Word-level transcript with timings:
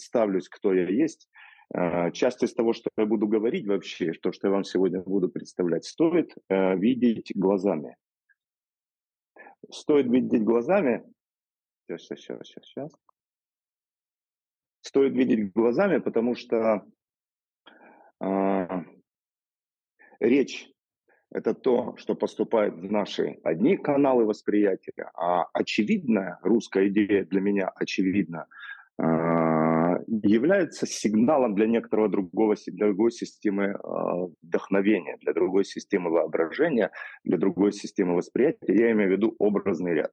представлюсь, 0.00 0.48
кто 0.48 0.72
я 0.72 0.88
есть. 0.88 1.28
Э, 1.74 2.10
часть 2.12 2.42
из 2.42 2.54
того, 2.54 2.72
что 2.72 2.90
я 2.96 3.04
буду 3.04 3.28
говорить 3.28 3.66
вообще, 3.66 4.12
то, 4.12 4.32
что 4.32 4.48
я 4.48 4.54
вам 4.54 4.64
сегодня 4.64 5.02
буду 5.02 5.28
представлять, 5.28 5.84
стоит 5.84 6.34
э, 6.48 6.76
видеть 6.76 7.32
глазами. 7.34 7.96
Стоит 9.70 10.06
видеть 10.06 10.42
глазами. 10.42 11.04
Сейчас, 11.86 12.02
сейчас, 12.02 12.46
сейчас, 12.46 12.64
сейчас. 12.64 12.92
Стоит 14.80 15.12
видеть 15.12 15.52
глазами, 15.52 15.98
потому 15.98 16.34
что 16.34 16.86
э, 18.20 18.84
речь 20.18 20.66
это 21.30 21.54
то, 21.54 21.94
что 21.98 22.14
поступает 22.14 22.74
в 22.74 22.90
наши 22.90 23.38
одни 23.44 23.76
каналы 23.76 24.24
восприятия, 24.24 25.10
а 25.14 25.44
очевидная 25.52 26.38
русская 26.42 26.88
идея 26.88 27.24
для 27.24 27.40
меня 27.40 27.68
очевидна, 27.68 28.48
а, 29.00 29.49
является 30.10 30.86
сигналом 30.86 31.54
для 31.54 31.66
некоторого 31.66 32.08
другого, 32.08 32.56
для 32.66 32.86
другой 32.86 33.12
системы 33.12 33.76
а, 33.82 34.26
вдохновения, 34.42 35.16
для 35.20 35.32
другой 35.32 35.64
системы 35.64 36.10
воображения, 36.10 36.90
для 37.24 37.38
другой 37.38 37.72
системы 37.72 38.16
восприятия. 38.16 38.74
Я 38.74 38.90
имею 38.92 39.10
в 39.10 39.12
виду 39.12 39.34
образный 39.38 39.94
ряд 39.94 40.10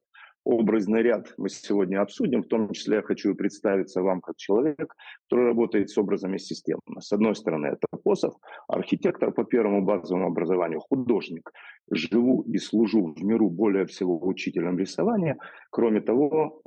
образный 0.47 1.01
ряд 1.01 1.33
мы 1.37 1.49
сегодня 1.49 2.01
обсудим. 2.01 2.41
В 2.41 2.47
том 2.47 2.71
числе 2.71 2.97
я 2.97 3.01
хочу 3.01 3.35
представиться 3.35 4.01
вам 4.01 4.21
как 4.21 4.37
человек, 4.37 4.95
который 5.27 5.47
работает 5.47 5.89
с 5.89 5.97
образами 5.97 6.37
системно. 6.37 7.01
С 7.01 7.11
одной 7.11 7.35
стороны, 7.35 7.67
это 7.67 7.87
Посов, 8.03 8.33
архитектор 8.69 9.33
по 9.33 9.43
первому 9.43 9.81
базовому 9.81 10.27
образованию, 10.27 10.79
художник. 10.79 11.51
Живу 11.91 12.43
и 12.43 12.57
служу 12.59 13.13
в 13.13 13.23
миру 13.23 13.49
более 13.49 13.85
всего 13.85 14.25
учителем 14.25 14.79
рисования. 14.79 15.37
Кроме 15.69 15.99
того, 15.99 16.61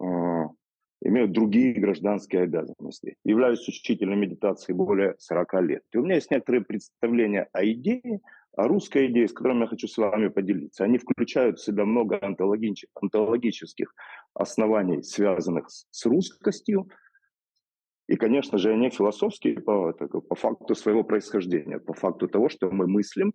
э, 1.03 1.09
имею 1.09 1.29
другие 1.29 1.75
гражданские 1.75 2.43
обязанности. 2.43 3.17
Являюсь 3.25 3.67
учителем 3.69 4.21
медитации 4.21 4.73
более 4.73 5.15
40 5.19 5.63
лет. 5.63 5.83
И 5.93 5.99
у 5.99 6.05
меня 6.05 6.17
есть 6.17 6.31
некоторые 6.31 6.65
представления 6.65 7.49
о 7.53 7.65
идее, 7.65 8.21
а 8.57 8.67
русская 8.67 9.07
идея, 9.07 9.29
с 9.29 9.33
которой 9.33 9.59
я 9.59 9.67
хочу 9.67 9.87
с 9.87 9.97
вами 9.97 10.29
поделиться, 10.29 10.85
они 10.85 10.99
включают 10.99 11.59
в 11.59 11.65
себя 11.65 11.85
много 11.85 12.19
онтологических 12.21 13.95
оснований, 14.35 15.03
связанных 15.03 15.69
с 15.69 16.07
русскостью, 16.07 16.89
и, 18.11 18.17
конечно 18.17 18.59
же, 18.59 18.73
они 18.73 18.91
философские 18.91 19.61
по, 19.61 19.93
по 19.93 20.35
факту 20.35 20.75
своего 20.75 21.05
происхождения, 21.05 21.79
по 21.79 21.95
факту 21.95 22.27
того, 22.27 22.49
что 22.49 22.69
мы 22.69 22.89
мыслим, 22.89 23.35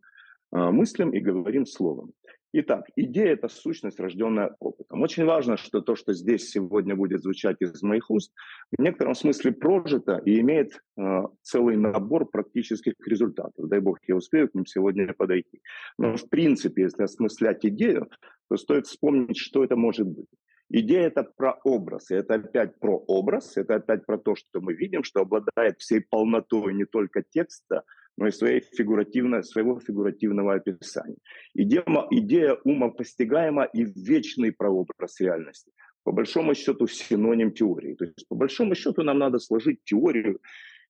а, 0.52 0.70
мыслим 0.70 1.12
и 1.12 1.22
говорим 1.22 1.66
словом. 1.66 2.12
Итак, 2.58 2.86
идея– 2.96 3.34
это 3.34 3.50
сущность, 3.50 4.00
рожденная 4.00 4.56
опытом. 4.62 5.02
Очень 5.02 5.26
важно, 5.26 5.58
что 5.58 5.82
то, 5.82 5.98
что 5.98 6.14
здесь 6.14 6.50
сегодня 6.50 6.96
будет 6.96 7.22
звучать 7.22 7.58
из 7.60 7.84
моих 7.84 8.10
уст, 8.10 8.32
в 8.72 8.82
некотором 8.82 9.14
смысле 9.14 9.52
прожито 9.52 10.22
и 10.24 10.40
имеет 10.40 10.82
э, 10.98 11.24
целый 11.42 11.76
набор 11.76 12.26
практических 12.26 12.94
результатов. 13.06 13.68
Дай 13.68 13.82
бог, 13.82 13.98
я 14.08 14.16
успею 14.16 14.48
к 14.48 14.56
ним 14.56 14.66
сегодня 14.66 15.14
подойти. 15.14 15.62
Но 15.98 16.16
в 16.16 16.30
принципе, 16.30 16.84
если 16.84 17.04
осмыслять 17.04 17.66
идею, 17.66 18.10
то 18.50 18.56
стоит 18.56 18.88
вспомнить, 18.88 19.36
что 19.36 19.66
это 19.66 19.76
может 19.76 20.08
быть. 20.08 20.30
Идея– 20.70 21.08
это 21.14 21.24
про 21.24 21.60
образ, 21.66 22.10
и 22.10 22.16
это 22.16 22.36
опять 22.36 22.80
про 22.80 22.98
образ, 22.98 23.58
это 23.58 23.76
опять 23.76 24.06
про 24.06 24.18
то, 24.18 24.36
что 24.36 24.62
мы 24.62 24.74
видим, 24.74 25.04
что 25.04 25.20
обладает 25.20 25.80
всей 25.80 26.00
полнотой 26.00 26.74
не 26.74 26.86
только 26.86 27.22
текста, 27.22 27.84
но 28.18 28.28
и 28.28 28.32
своей 28.32 28.62
фигуративно, 28.62 29.44
своего 29.44 29.80
фигуративного 29.80 30.56
описания. 30.56 31.18
Идея, 31.54 31.84
идея 32.12 32.54
умопостигаема 32.64 33.66
и 33.66 33.84
вечный 33.84 34.52
прообраз 34.52 35.20
реальности. 35.20 35.72
По 36.04 36.12
большому 36.12 36.54
счету 36.56 36.88
синоним 36.88 37.52
теории. 37.52 37.96
То 37.96 38.06
есть 38.06 38.28
по 38.28 38.36
большому 38.36 38.76
счету 38.76 39.04
нам 39.04 39.18
надо 39.18 39.40
сложить 39.40 39.84
теорию, 39.84 40.40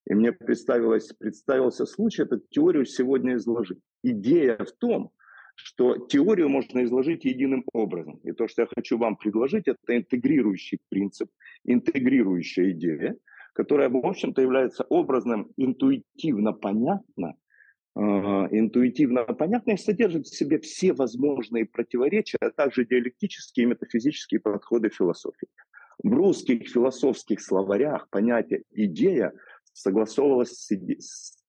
и 0.08 0.14
мне 0.14 0.32
представилось, 0.32 1.12
представился 1.14 1.86
случай 1.86 2.24
эту 2.24 2.40
теорию 2.50 2.86
сегодня 2.86 3.36
изложить. 3.36 3.80
Идея 4.04 4.58
в 4.58 4.72
том, 4.74 5.12
что 5.56 5.98
теорию 5.98 6.50
можно 6.50 6.84
изложить 6.84 7.26
единым 7.26 7.64
образом. 7.74 8.20
И 8.24 8.34
то, 8.34 8.48
что 8.48 8.64
я 8.64 8.68
хочу 8.68 8.98
вам 8.98 9.16
предложить, 9.16 9.68
это 9.68 9.96
интегрирующий 9.96 10.80
принцип, 10.90 11.30
интегрирующая 11.64 12.72
идея, 12.72 13.16
которая, 13.56 13.90
в 13.90 13.98
общем-то, 13.98 14.42
является 14.42 14.84
образным, 14.84 15.50
интуитивно 15.56 16.52
понятно, 16.52 17.36
э, 17.96 18.00
интуитивно 18.02 19.24
понятно 19.24 19.72
и 19.72 19.78
содержит 19.78 20.28
в 20.28 20.36
себе 20.36 20.60
все 20.60 20.92
возможные 20.92 21.66
противоречия, 21.66 22.38
а 22.42 22.52
также 22.52 22.86
диалектические 22.86 23.64
и 23.64 23.70
метафизические 23.70 24.42
подходы 24.42 24.90
философии. 24.90 25.48
В 26.04 26.14
русских 26.14 26.68
философских 26.68 27.42
словарях 27.42 28.10
понятие 28.10 28.64
«идея» 28.72 29.32
согласовывалось 29.72 30.70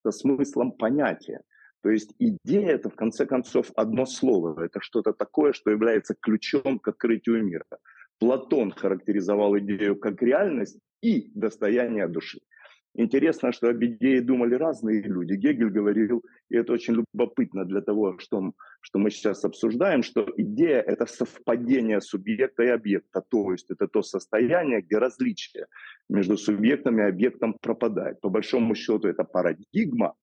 со 0.02 0.10
смыслом 0.12 0.72
понятия. 0.72 1.40
То 1.82 1.90
есть 1.90 2.14
идея– 2.20 2.70
это, 2.76 2.88
в 2.88 2.94
конце 2.94 3.26
концов, 3.26 3.72
одно 3.74 4.06
слово. 4.06 4.64
Это 4.64 4.80
что-то 4.80 5.12
такое, 5.12 5.52
что 5.52 5.72
является 5.72 6.14
ключом 6.14 6.78
к 6.78 6.86
открытию 6.86 7.44
мира. 7.44 7.66
Платон 8.20 8.70
характеризовал 8.70 9.58
идею 9.58 9.96
как 9.96 10.22
реальность 10.22 10.78
и 11.02 11.30
достояние 11.34 12.08
души. 12.08 12.40
Интересно, 12.98 13.52
что 13.52 13.68
об 13.68 13.84
идее 13.84 14.22
думали 14.22 14.54
разные 14.54 15.02
люди. 15.02 15.34
Гегель 15.34 15.68
говорил, 15.68 16.24
и 16.48 16.56
это 16.56 16.72
очень 16.72 16.94
любопытно 16.94 17.66
для 17.66 17.82
того, 17.82 18.18
что, 18.18 18.52
что 18.80 18.98
мы 18.98 19.10
сейчас 19.10 19.44
обсуждаем, 19.44 20.02
что 20.02 20.26
идея– 20.38 20.80
это 20.86 21.04
совпадение 21.04 22.00
субъекта 22.00 22.62
и 22.62 22.68
объекта, 22.68 23.22
то 23.28 23.52
есть 23.52 23.70
это 23.70 23.86
то 23.86 24.02
состояние, 24.02 24.80
где 24.80 24.96
различие 24.96 25.66
между 26.08 26.38
субъектом 26.38 26.98
и 26.98 27.02
объектом 27.02 27.58
пропадает. 27.60 28.18
По 28.22 28.30
большому 28.30 28.74
счету 28.74 29.08
это 29.08 29.24
парадигма, 29.24 30.14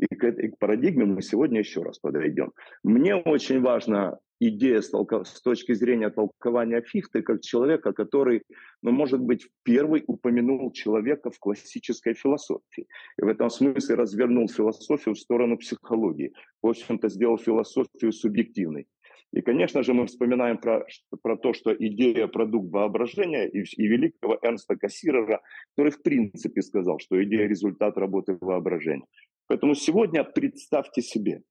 и 0.00 0.14
к 0.16 0.24
этой 0.24 0.52
парадигме 0.58 1.04
мы 1.04 1.22
сегодня 1.22 1.60
еще 1.60 1.82
раз 1.82 1.98
подойдем. 1.98 2.52
Мне 2.82 3.14
очень 3.14 3.60
важно 3.60 4.18
идея 4.40 4.80
с, 4.80 4.88
толко... 4.88 5.24
с 5.24 5.42
точки 5.42 5.74
зрения 5.74 6.08
толкования 6.10 6.80
Фихты 6.80 7.22
как 7.22 7.42
человека, 7.42 7.92
который, 7.92 8.42
ну, 8.82 8.92
может 8.92 9.20
быть, 9.20 9.48
первый 9.62 10.02
упомянул 10.06 10.72
человека 10.72 11.30
в 11.30 11.38
классической 11.38 12.14
философии. 12.14 12.86
И 13.18 13.22
в 13.22 13.28
этом 13.28 13.50
смысле 13.50 13.96
развернул 13.96 14.48
философию 14.48 15.14
в 15.14 15.18
сторону 15.18 15.58
психологии. 15.58 16.32
В 16.62 16.68
общем-то, 16.68 17.08
сделал 17.08 17.36
философию 17.36 18.12
субъективной. 18.12 18.86
И, 19.32 19.42
конечно 19.42 19.82
же, 19.84 19.94
мы 19.94 20.06
вспоминаем 20.06 20.58
про, 20.58 20.84
про 21.22 21.36
то, 21.36 21.52
что 21.52 21.72
идея– 21.72 22.26
продукт 22.28 22.72
воображения 22.72 23.48
и, 23.48 23.62
и 23.62 23.86
великого 23.86 24.38
Эрнста 24.42 24.76
Кассирера, 24.76 25.40
который 25.76 25.92
в 25.92 26.02
принципе 26.02 26.62
сказал, 26.62 26.98
что 26.98 27.22
идея– 27.22 27.46
результат 27.48 27.96
работы 27.96 28.36
воображения. 28.40 29.06
Поэтому 29.50 29.74
сегодня 29.74 30.22
представьте 30.22 31.02
себе, 31.02 31.42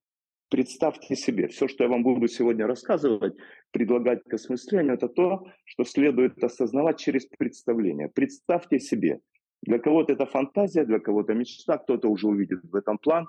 представьте 0.49 1.17
себе, 1.17 1.49
все, 1.49 1.67
что 1.67 1.83
я 1.83 1.89
вам 1.89 2.01
буду 2.01 2.29
сегодня 2.29 2.65
рассказывать, 2.65 3.33
предлагать 3.71 4.23
к 4.23 4.33
осмыслению, 4.33 4.93
это 4.93 5.09
то, 5.09 5.43
что 5.65 5.83
следует 5.83 6.41
осознавать 6.41 6.97
через 6.97 7.25
представление. 7.25 8.07
Представьте 8.07 8.79
себе, 8.79 9.19
для 9.63 9.79
кого-то 9.79 10.13
это 10.13 10.25
фантазия, 10.25 10.85
для 10.85 10.99
кого-то 10.99 11.33
мечта, 11.33 11.77
кто-то 11.77 12.07
уже 12.07 12.27
увидит 12.27 12.61
в 12.63 12.73
этом 12.73 12.99
план. 12.99 13.25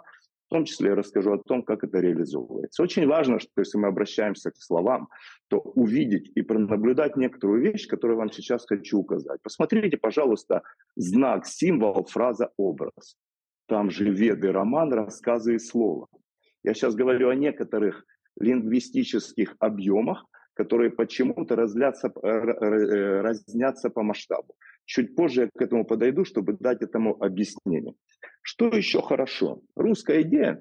В 0.46 0.50
том 0.50 0.64
числе 0.64 0.90
я 0.90 0.94
расскажу 0.94 1.32
о 1.32 1.38
том, 1.38 1.64
как 1.64 1.82
это 1.82 1.98
реализовывается. 1.98 2.84
Очень 2.84 3.08
важно, 3.08 3.40
что 3.40 3.50
если 3.56 3.76
мы 3.76 3.88
обращаемся 3.88 4.52
к 4.52 4.56
словам, 4.56 5.08
то 5.48 5.58
увидеть 5.58 6.30
и 6.36 6.42
пронаблюдать 6.42 7.16
некоторую 7.16 7.60
вещь, 7.60 7.88
которую 7.88 8.18
вам 8.18 8.30
сейчас 8.30 8.66
хочу 8.66 8.98
указать. 8.98 9.40
Посмотрите, 9.42 9.96
пожалуйста, 9.96 10.62
знак, 10.94 11.44
символ, 11.46 12.04
фраза, 12.04 12.52
образ. 12.56 13.16
Там 13.70 13.88
же 13.88 14.10
веды, 14.10 14.50
роман, 14.50 14.92
рассказы 14.92 15.54
и 15.54 15.58
слово. 15.60 16.08
Я 16.64 16.74
сейчас 16.74 16.96
говорю 16.96 17.28
о 17.28 17.36
некоторых 17.36 18.04
лингвистических 18.40 19.54
объемах, 19.60 20.26
которые 20.54 20.90
почему-то 20.90 21.54
разлятся, 21.54 22.08
э, 22.08 22.28
э, 22.28 23.20
разнятся 23.20 23.88
по 23.88 24.02
масштабу. 24.02 24.56
Чуть 24.86 25.14
позже 25.14 25.42
я 25.42 25.50
к 25.56 25.62
этому 25.62 25.84
подойду, 25.84 26.24
чтобы 26.24 26.56
дать 26.58 26.82
этому 26.82 27.16
объяснение. 27.22 27.94
Что 28.42 28.66
еще 28.66 29.02
хорошо? 29.02 29.62
Русская 29.76 30.22
идея 30.22 30.60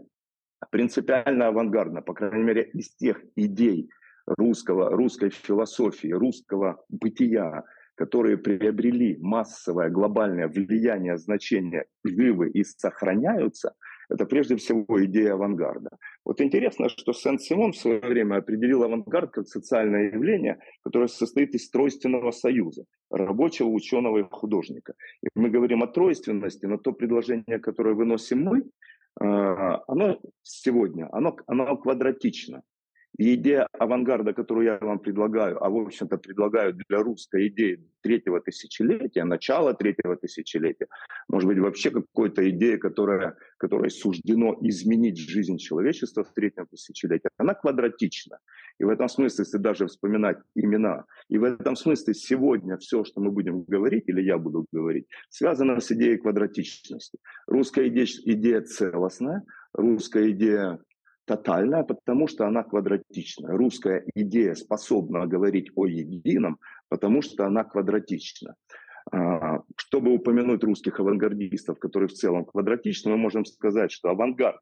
принципиально 0.70 1.48
авангардна, 1.48 2.04
по 2.04 2.14
крайней 2.14 2.44
мере, 2.44 2.70
из 2.76 2.96
тех 2.96 3.24
идей 3.36 3.90
русского, 4.28 4.92
русской 4.92 5.32
философии, 5.32 6.10
русского 6.10 6.86
бытия, 6.90 7.64
которые 8.00 8.38
приобрели 8.38 9.18
массовое 9.20 9.90
глобальное 9.90 10.48
влияние, 10.48 11.18
значение, 11.18 11.84
живы 12.06 12.50
и 12.50 12.64
сохраняются– 12.64 13.74
это 14.10 14.26
прежде 14.26 14.56
всего 14.56 15.06
идея 15.06 15.34
авангарда. 15.34 15.90
Вот 16.26 16.42
интересно, 16.42 16.90
что 16.90 17.14
Сен-Симон 17.14 17.74
в 17.74 17.78
свое 17.78 18.00
время 18.00 18.38
определил 18.38 18.84
авангард 18.84 19.32
как 19.32 19.48
социальное 19.48 20.12
явление, 20.12 20.58
которое 20.84 21.08
состоит 21.08 21.54
из 21.54 21.70
тройственного 21.70 22.32
союза 22.32 22.86
рабочего, 23.12 23.68
ученого 23.68 24.20
и 24.20 24.24
художника. 24.24 24.94
И 25.22 25.28
мы 25.36 25.50
говорим 25.50 25.84
о 25.84 25.88
тройственности, 25.88 26.66
но 26.66 26.78
то 26.78 26.92
предложение, 26.92 27.60
которое 27.60 27.94
выносим 27.94 28.44
мы, 28.44 28.64
а, 29.20 29.84
оно 29.88 30.20
сегодня, 30.42 31.08
оно, 31.12 31.38
оно 31.46 31.78
квадратично. 31.78 32.64
Идея 33.22 33.68
авангарда, 33.78 34.34
которую 34.34 34.66
я 34.66 34.78
вам 34.80 34.98
предлагаю, 34.98 35.62
а 35.62 35.70
в 35.70 35.76
общем-то 35.76 36.18
предлагаю 36.18 36.74
для 36.74 37.00
русской 37.00 37.50
идеи 37.50 37.86
третьего 38.02 38.40
тысячелетия, 38.40 39.26
начала 39.26 39.74
третьего 39.74 40.16
тысячелетия, 40.16 40.88
может 41.28 41.50
быть 41.50 41.60
вообще 41.60 41.92
какой-то 41.92 42.50
идея, 42.50 42.78
которая, 42.78 43.36
которой 43.58 43.92
суждено 43.92 44.58
изменить 44.62 45.18
жизнь 45.18 45.58
человечества 45.58 46.24
в 46.24 46.34
третьем 46.34 46.66
тысячелетии, 46.68 47.30
она 47.36 47.56
квадратична. 47.56 48.40
И 48.80 48.86
в 48.86 48.90
этом 48.90 49.10
смысле, 49.10 49.44
если 49.44 49.58
даже 49.58 49.88
вспоминать 49.88 50.38
имена, 50.56 51.04
и 51.28 51.38
в 51.38 51.44
этом 51.44 51.76
смысле 51.76 52.14
сегодня 52.14 52.78
все, 52.78 53.04
что 53.04 53.20
мы 53.20 53.32
будем 53.32 53.64
говорить, 53.64 54.06
или 54.08 54.22
я 54.22 54.38
буду 54.38 54.66
говорить, 54.72 55.08
связано 55.28 55.82
с 55.82 55.92
идеей 55.92 56.20
квадратичности. 56.20 57.20
Русская 57.48 57.90
идея, 57.90 58.06
идея 58.06 58.62
целостная, 58.62 59.44
русская 59.74 60.32
идея 60.32 60.80
тотальная, 61.30 61.84
потому 61.84 62.28
что 62.28 62.48
она 62.48 62.64
квадратична. 62.64 63.56
Русская 63.56 64.04
идея 64.16 64.56
способна 64.56 65.28
говорить 65.28 65.70
о 65.76 65.86
едином, 65.86 66.58
потому 66.90 67.22
что 67.22 67.46
она 67.46 67.64
квадратична. 67.64 68.56
А, 69.12 69.62
чтобы 69.76 70.12
упомянуть 70.12 70.64
русских 70.64 71.00
авангардистов, 71.00 71.78
которые 71.78 72.08
в 72.08 72.14
целом 72.14 72.46
квадратичны, 72.46 73.12
мы 73.12 73.18
можем 73.18 73.46
сказать, 73.46 73.92
что 73.92 74.10
авангард 74.10 74.60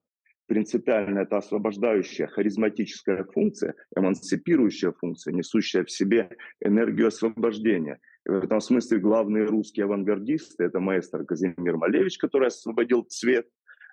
принципиально 0.48 1.19
это 1.19 1.38
освобождающая 1.38 2.28
харизматическая 2.28 3.24
функция, 3.24 3.74
эмансипирующая 3.96 4.92
функция, 4.92 5.34
несущая 5.34 5.86
в 5.86 5.92
себе 5.92 6.30
энергию 6.60 7.08
освобождения. 7.08 8.00
И 8.25 8.30
в 8.30 8.44
этом 8.44 8.60
смысле 8.60 9.00
главные 9.00 9.46
русские 9.46 9.86
авангардисты– 9.86 10.64
это 10.66 10.81
маэстро 10.81 11.24
Казимир 11.24 11.78
Малевич, 11.78 12.18
который 12.18 12.48
освободил 12.48 13.04
цвет, 13.04 13.48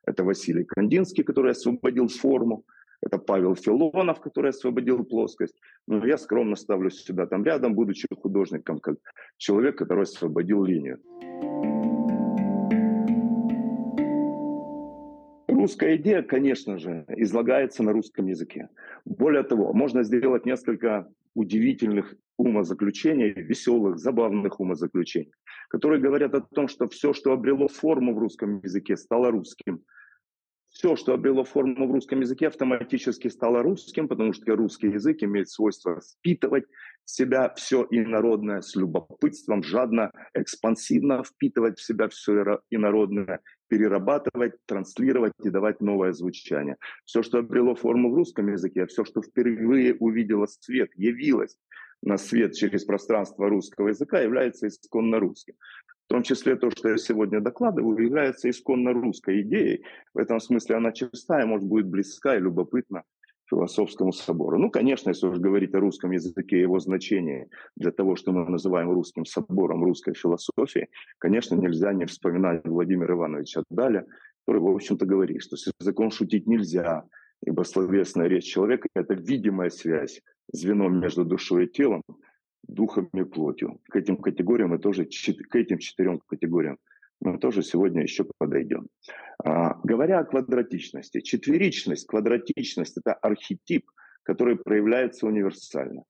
это 0.06 0.24
Василий 0.24 0.64
Кандинский, 0.64 1.24
который 1.24 1.52
освободил 1.52 2.08
форму, 2.08 2.64
это 3.00 3.18
Павел 3.18 3.54
Филонов, 3.54 4.20
который 4.20 4.50
освободил 4.50 5.04
плоскость. 5.04 5.60
Но 5.86 6.06
я 6.06 6.16
скромно 6.16 6.56
ставлю 6.56 6.90
сюда 6.90 7.26
там 7.26 7.44
рядом, 7.44 7.74
будучи 7.74 8.06
художником, 8.16 8.78
как 8.78 8.96
человек, 9.36 9.76
который 9.76 10.04
освободил 10.04 10.64
линию. 10.64 10.98
Русская 15.48 15.96
идея, 15.96 16.22
конечно 16.22 16.78
же, 16.78 17.04
излагается 17.08 17.82
на 17.82 17.92
русском 17.92 18.26
языке. 18.26 18.68
Более 19.04 19.42
того, 19.42 19.72
можно 19.72 20.02
сделать 20.02 20.46
несколько 20.46 21.06
удивительных 21.34 22.14
умозаключений, 22.36 23.32
веселых, 23.32 23.98
забавных 23.98 24.60
умозаключений, 24.60 25.32
которые 25.68 26.00
говорят 26.00 26.34
о 26.34 26.40
том, 26.40 26.68
что 26.68 26.88
все, 26.88 27.12
что 27.12 27.32
обрело 27.32 27.68
форму 27.68 28.14
в 28.14 28.18
русском 28.18 28.60
языке, 28.62 28.96
стало 28.96 29.30
русским. 29.30 29.82
Все, 30.74 30.96
что 30.96 31.14
обрело 31.14 31.44
форму 31.44 31.86
в 31.86 31.92
русском 31.92 32.20
языке, 32.20 32.48
автоматически 32.48 33.28
стало 33.28 33.62
русским, 33.62 34.08
потому 34.08 34.32
что 34.32 34.56
русский 34.56 34.88
язык 34.88 35.22
имеет 35.22 35.48
свойство 35.48 36.00
впитывать 36.00 36.64
в 37.04 37.10
себя 37.10 37.54
все 37.54 37.86
инородное 37.90 38.60
с 38.60 38.74
любопытством, 38.74 39.62
жадно, 39.62 40.10
экспансивно 40.34 41.22
впитывать 41.22 41.78
в 41.78 41.84
себя 41.84 42.08
все 42.08 42.58
инородное, 42.70 43.38
перерабатывать, 43.68 44.54
транслировать 44.66 45.32
и 45.44 45.48
давать 45.48 45.80
новое 45.80 46.12
звучание. 46.12 46.76
Все, 47.04 47.22
что 47.22 47.38
обрело 47.38 47.76
форму 47.76 48.10
в 48.10 48.16
русском 48.16 48.50
языке, 48.50 48.86
все, 48.86 49.04
что 49.04 49.22
впервые 49.22 49.94
увидело 49.94 50.46
свет, 50.46 50.90
явилось 50.96 51.56
на 52.02 52.18
свет 52.18 52.54
через 52.54 52.84
пространство 52.84 53.48
русского 53.48 53.88
языка, 53.88 54.20
является 54.20 54.66
исконно 54.66 55.20
русским. 55.20 55.54
В 56.06 56.08
том 56.08 56.22
числе 56.22 56.56
то, 56.56 56.70
что 56.70 56.90
я 56.90 56.96
сегодня 56.98 57.40
докладываю, 57.40 58.04
является 58.04 58.50
исконно 58.50 58.92
русской 58.92 59.40
идеей. 59.42 59.84
В 60.12 60.18
этом 60.18 60.38
смысле 60.38 60.76
она 60.76 60.92
чистая, 60.92 61.46
может, 61.46 61.66
будет 61.66 61.86
близка 61.86 62.36
и 62.36 62.40
любопытна 62.40 63.04
философскому 63.48 64.12
собору. 64.12 64.58
Ну, 64.58 64.70
конечно, 64.70 65.10
если 65.10 65.26
уж 65.26 65.38
говорить 65.38 65.74
о 65.74 65.80
русском 65.80 66.10
языке 66.10 66.56
и 66.56 66.62
его 66.62 66.78
значении 66.78 67.48
для 67.76 67.90
того, 67.90 68.16
что 68.16 68.32
мы 68.32 68.48
называем 68.48 68.90
русским 68.90 69.24
собором 69.24 69.84
русской 69.84 70.14
философии, 70.14 70.88
конечно, 71.18 71.54
нельзя 71.54 71.92
не 71.92 72.06
вспоминать 72.06 72.62
Владимира 72.64 73.14
Ивановича 73.14 73.62
Даля, 73.70 74.06
который, 74.46 74.60
в 74.60 74.68
общем-то, 74.68 75.06
говорит, 75.06 75.42
что 75.42 75.56
с 75.56 75.70
языком 75.78 76.10
шутить 76.10 76.46
нельзя, 76.46 77.04
ибо 77.44 77.62
словесная 77.62 78.28
речь 78.28 78.44
человека– 78.44 78.88
это 78.94 79.14
видимая 79.14 79.70
связь, 79.70 80.20
звено 80.52 80.88
между 80.88 81.24
душой 81.24 81.64
и 81.64 81.70
телом, 81.70 82.02
духом 82.68 83.08
и 83.12 83.24
плотью. 83.24 83.80
К 83.88 83.96
этим 83.96 84.16
категориям 84.16 84.70
мы 84.70 84.78
тоже, 84.78 85.04
к 85.04 85.56
этим 85.56 85.78
четырем 85.78 86.20
категориям 86.26 86.78
мы 87.20 87.38
тоже 87.38 87.62
сегодня 87.62 88.02
еще 88.02 88.26
подойдем. 88.38 88.88
А, 89.42 89.74
говоря 89.82 90.20
о 90.20 90.24
квадратичности, 90.24 91.20
четверичность, 91.20 92.06
квадратичность– 92.06 92.96
это 92.98 93.14
архетип, 93.14 93.90
который 94.22 94.56
проявляется 94.56 95.26
универсально. 95.26 96.04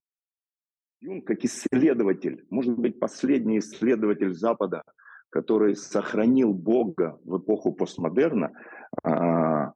Юнг, 1.01 1.27
как 1.27 1.45
исследователь, 1.45 2.45
может 2.51 2.79
быть, 2.79 2.99
последний 2.99 3.59
исследователь 3.59 4.33
Запада, 4.33 4.83
который 5.31 5.77
сохранил 5.77 6.55
Бога 6.55 7.19
в 7.25 7.39
эпоху 7.39 7.73
постмодерна, 7.73 8.53
а, 9.03 9.73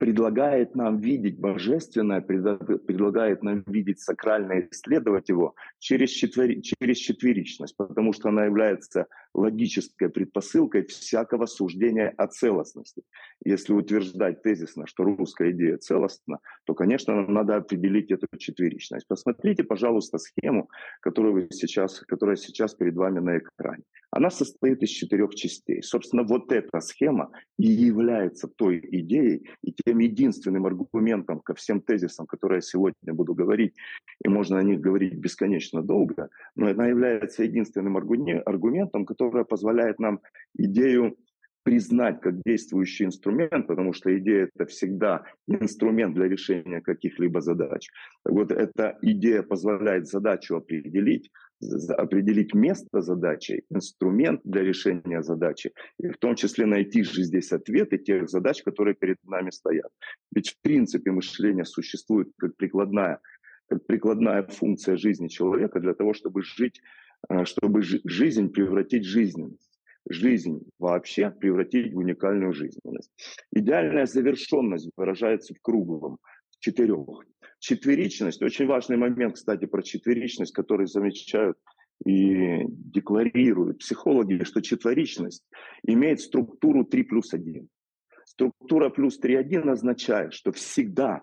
предлагает 0.00 0.74
нам 0.74 0.98
видеть 0.98 1.38
божественное, 1.38 2.22
предлагает 2.22 3.42
нам 3.42 3.62
видеть 3.66 4.00
сакральное, 4.00 4.66
исследовать 4.72 5.28
его 5.28 5.54
через, 5.78 6.08
четвери, 6.08 6.62
через 6.62 6.96
четверичность, 6.96 7.76
потому 7.76 8.14
что 8.14 8.30
она 8.30 8.46
является 8.46 9.08
логической 9.34 10.08
предпосылкой 10.08 10.86
всякого 10.86 11.46
суждения 11.46 12.12
о 12.16 12.26
целостности. 12.26 13.02
Если 13.44 13.72
утверждать 13.72 14.42
тезисно, 14.42 14.86
что 14.86 15.04
русская 15.04 15.52
идея 15.52 15.78
целостна, 15.78 16.38
то, 16.64 16.74
конечно, 16.74 17.14
нам 17.14 17.32
надо 17.32 17.56
определить 17.56 18.10
эту 18.10 18.26
четверичность. 18.38 19.06
Посмотрите, 19.08 19.64
пожалуйста, 19.64 20.18
схему, 20.18 20.68
которую 21.00 21.34
вы 21.34 21.48
сейчас, 21.50 22.00
которая 22.00 22.36
сейчас 22.36 22.74
перед 22.74 22.96
вами 22.96 23.20
на 23.20 23.38
экране. 23.38 23.84
Она 24.10 24.30
состоит 24.30 24.82
из 24.82 24.90
четырех 24.90 25.34
частей. 25.34 25.82
Собственно, 25.82 26.24
вот 26.24 26.50
эта 26.52 26.80
схема 26.80 27.30
и 27.58 27.66
является 27.66 28.48
той 28.48 28.80
идеей 28.90 29.48
и 29.62 29.72
тем 29.72 29.98
единственным 29.98 30.66
аргументом 30.66 31.40
ко 31.40 31.54
всем 31.54 31.80
тезисам, 31.80 32.26
которые 32.26 32.56
я 32.56 32.62
сегодня 32.62 33.14
буду 33.14 33.34
говорить, 33.34 33.74
и 34.24 34.28
можно 34.28 34.58
о 34.58 34.62
них 34.62 34.80
говорить 34.80 35.14
бесконечно 35.14 35.82
долго, 35.82 36.28
но 36.56 36.66
она 36.66 36.88
является 36.88 37.44
единственным 37.44 37.96
аргументом, 37.96 39.06
который 39.06 39.19
позволяет 39.28 39.98
нам 39.98 40.20
идею 40.56 41.16
признать 41.62 42.20
как 42.20 42.40
действующий 42.44 43.04
инструмент, 43.04 43.66
потому 43.66 43.92
что 43.92 44.16
идея 44.18 44.48
это 44.54 44.66
всегда 44.66 45.24
инструмент 45.46 46.14
для 46.14 46.26
решения 46.26 46.80
каких-либо 46.80 47.40
задач. 47.40 47.88
Вот 48.24 48.50
эта 48.50 48.98
идея 49.02 49.42
позволяет 49.42 50.06
задачу 50.06 50.56
определить, 50.56 51.30
определить 51.90 52.54
место 52.54 53.02
задачи, 53.02 53.64
инструмент 53.70 54.40
для 54.44 54.62
решения 54.62 55.22
задачи, 55.22 55.72
и 55.98 56.08
в 56.08 56.16
том 56.16 56.34
числе 56.34 56.66
найти 56.66 57.02
же 57.02 57.22
здесь 57.22 57.52
ответы 57.52 57.98
тех 57.98 58.28
задач, 58.28 58.62
которые 58.62 58.94
перед 58.94 59.18
нами 59.24 59.50
стоят. 59.50 59.90
Ведь 60.34 60.50
в 60.50 60.56
принципе 60.62 61.10
мышление 61.10 61.64
существует 61.64 62.28
как 62.38 62.56
прикладная, 62.56 63.20
как 63.68 63.86
прикладная 63.86 64.44
функция 64.44 64.96
жизни 64.96 65.28
человека 65.28 65.78
для 65.78 65.94
того, 65.94 66.14
чтобы 66.14 66.42
жить, 66.42 66.80
чтобы 67.44 67.82
жизнь 67.82 68.50
превратить 68.50 69.04
в 69.04 69.08
жизненность 69.08 69.70
жизнь 70.08 70.62
вообще 70.78 71.30
превратить 71.30 71.92
в 71.92 71.98
уникальную 71.98 72.52
жизненность. 72.52 73.10
Идеальная 73.52 74.06
завершенность 74.06 74.90
выражается 74.96 75.54
в 75.54 75.60
круговом, 75.60 76.18
в 76.50 76.58
четырех. 76.58 77.24
Четверичность, 77.58 78.42
очень 78.42 78.66
важный 78.66 78.96
момент, 78.96 79.34
кстати, 79.34 79.66
про 79.66 79.82
четверичность, 79.82 80.52
который 80.52 80.86
замечают 80.86 81.58
и 82.06 82.64
декларируют 82.66 83.78
психологи, 83.78 84.42
что 84.44 84.62
четверичность 84.62 85.44
имеет 85.82 86.20
структуру 86.20 86.84
3 86.84 87.02
плюс 87.02 87.34
1. 87.34 87.68
Структура 88.24 88.88
плюс 88.88 89.18
3 89.18 89.34
1 89.36 89.68
означает, 89.68 90.32
что 90.32 90.52
всегда 90.52 91.20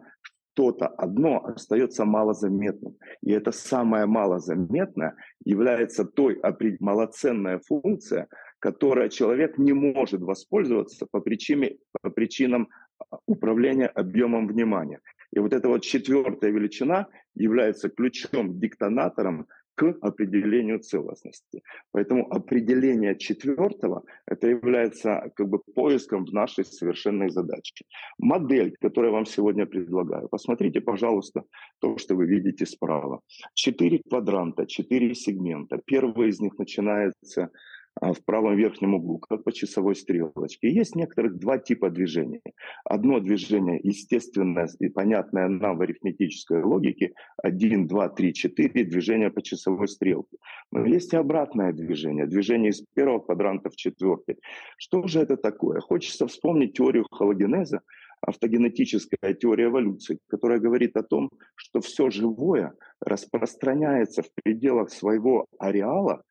что-то 0.57 0.87
одно 0.87 1.45
остается 1.45 2.03
малозаметным. 2.03 2.95
И 3.21 3.31
это 3.31 3.51
самое 3.51 4.07
малозаметное 4.07 5.15
является 5.45 6.03
той 6.03 6.41
малоценная 6.79 7.59
функция, 7.59 8.27
которой 8.57 9.09
человек 9.09 9.59
не 9.59 9.73
может 9.73 10.21
воспользоваться 10.21 11.05
по, 11.11 11.21
причине, 11.21 11.77
по 12.01 12.09
причинам 12.09 12.69
а, 12.97 13.17
управления 13.27 13.85
объемом 13.85 14.47
внимания. 14.47 14.99
И 15.31 15.37
вот 15.37 15.53
эта 15.53 15.67
вот 15.67 15.83
четвертая 15.83 16.49
величина 16.49 17.05
является 17.35 17.89
ключом, 17.89 18.59
диктонатором 18.59 19.45
к 19.77 19.95
определению 20.01 20.79
целостности. 20.79 21.61
Поэтому 21.91 22.25
определение 22.33 23.15
четвертого 23.15 24.03
это 24.25 24.47
является 24.47 25.31
как 25.35 25.47
бы 25.47 25.59
поиском 25.75 26.25
в 26.25 26.33
нашей 26.33 26.65
совершенной 26.65 27.29
задаче. 27.29 27.85
Модель, 28.17 28.75
которую 28.81 29.11
я 29.11 29.15
вам 29.15 29.25
сегодня 29.25 29.67
предлагаю, 29.67 30.29
посмотрите, 30.29 30.81
пожалуйста, 30.81 31.43
то, 31.79 31.97
что 31.99 32.15
вы 32.15 32.25
видите 32.25 32.65
справа. 32.65 33.21
Четыре 33.53 34.01
квадранта, 34.09 34.65
четыре 34.65 35.13
сегмента. 35.13 35.79
Первый 35.85 36.29
из 36.29 36.39
них 36.39 36.57
начинается 36.57 37.49
в 38.01 38.23
правом 38.25 38.55
верхнем 38.55 38.95
углу, 38.95 39.19
как 39.19 39.43
по 39.43 39.51
часовой 39.51 39.95
стрелочке. 39.95 40.69
Есть 40.69 40.95
некоторых 40.95 41.37
два 41.37 41.57
типа 41.57 41.89
движения. 41.89 42.41
Одно 42.83 43.19
движение 43.19 43.79
естественное 43.83 44.69
и 44.79 44.89
понятное 44.89 45.47
нам 45.47 45.77
в 45.77 45.81
арифметической 45.81 46.63
логике. 46.63 47.13
Один, 47.41 47.87
два, 47.87 48.09
три, 48.09 48.33
четыре 48.33 48.83
движения 48.83 49.29
по 49.29 49.41
часовой 49.41 49.87
стрелке. 49.87 50.37
Но 50.71 50.85
есть 50.85 51.13
и 51.13 51.17
обратное 51.17 51.73
движение. 51.73 52.27
Движение 52.27 52.71
из 52.71 52.83
первого 52.93 53.19
квадранта 53.19 53.69
в 53.69 53.75
четвертый. 53.75 54.37
Что 54.77 55.07
же 55.07 55.19
это 55.19 55.37
такое? 55.37 55.79
Хочется 55.79 56.27
вспомнить 56.27 56.73
теорию 56.73 57.05
хологенеза, 57.09 57.81
автогенетическая 58.21 59.33
теория 59.33 59.65
эволюции, 59.65 60.19
которая 60.27 60.59
говорит 60.59 60.97
о 60.97 61.03
том, 61.03 61.29
что 61.55 61.81
все 61.81 62.09
живое 62.09 62.73
распространяется 62.99 64.23
в 64.23 64.29
пределах 64.43 64.89
своего 64.89 65.45
ареала 65.59 66.13
а, 66.13 66.21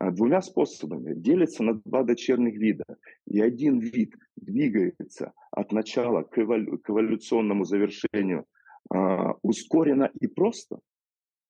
двумя 0.00 0.42
способами. 0.42 1.14
Делится 1.14 1.62
на 1.62 1.74
два 1.84 2.02
дочерних 2.02 2.56
вида. 2.56 2.84
И 3.26 3.40
один 3.40 3.78
вид 3.78 4.14
двигается 4.36 5.32
от 5.50 5.72
начала 5.72 6.22
к, 6.22 6.38
эволю- 6.38 6.78
к 6.78 6.90
эволюционному 6.90 7.64
завершению 7.64 8.46
а, 8.90 9.34
ускоренно 9.42 10.10
и 10.20 10.26
просто, 10.26 10.80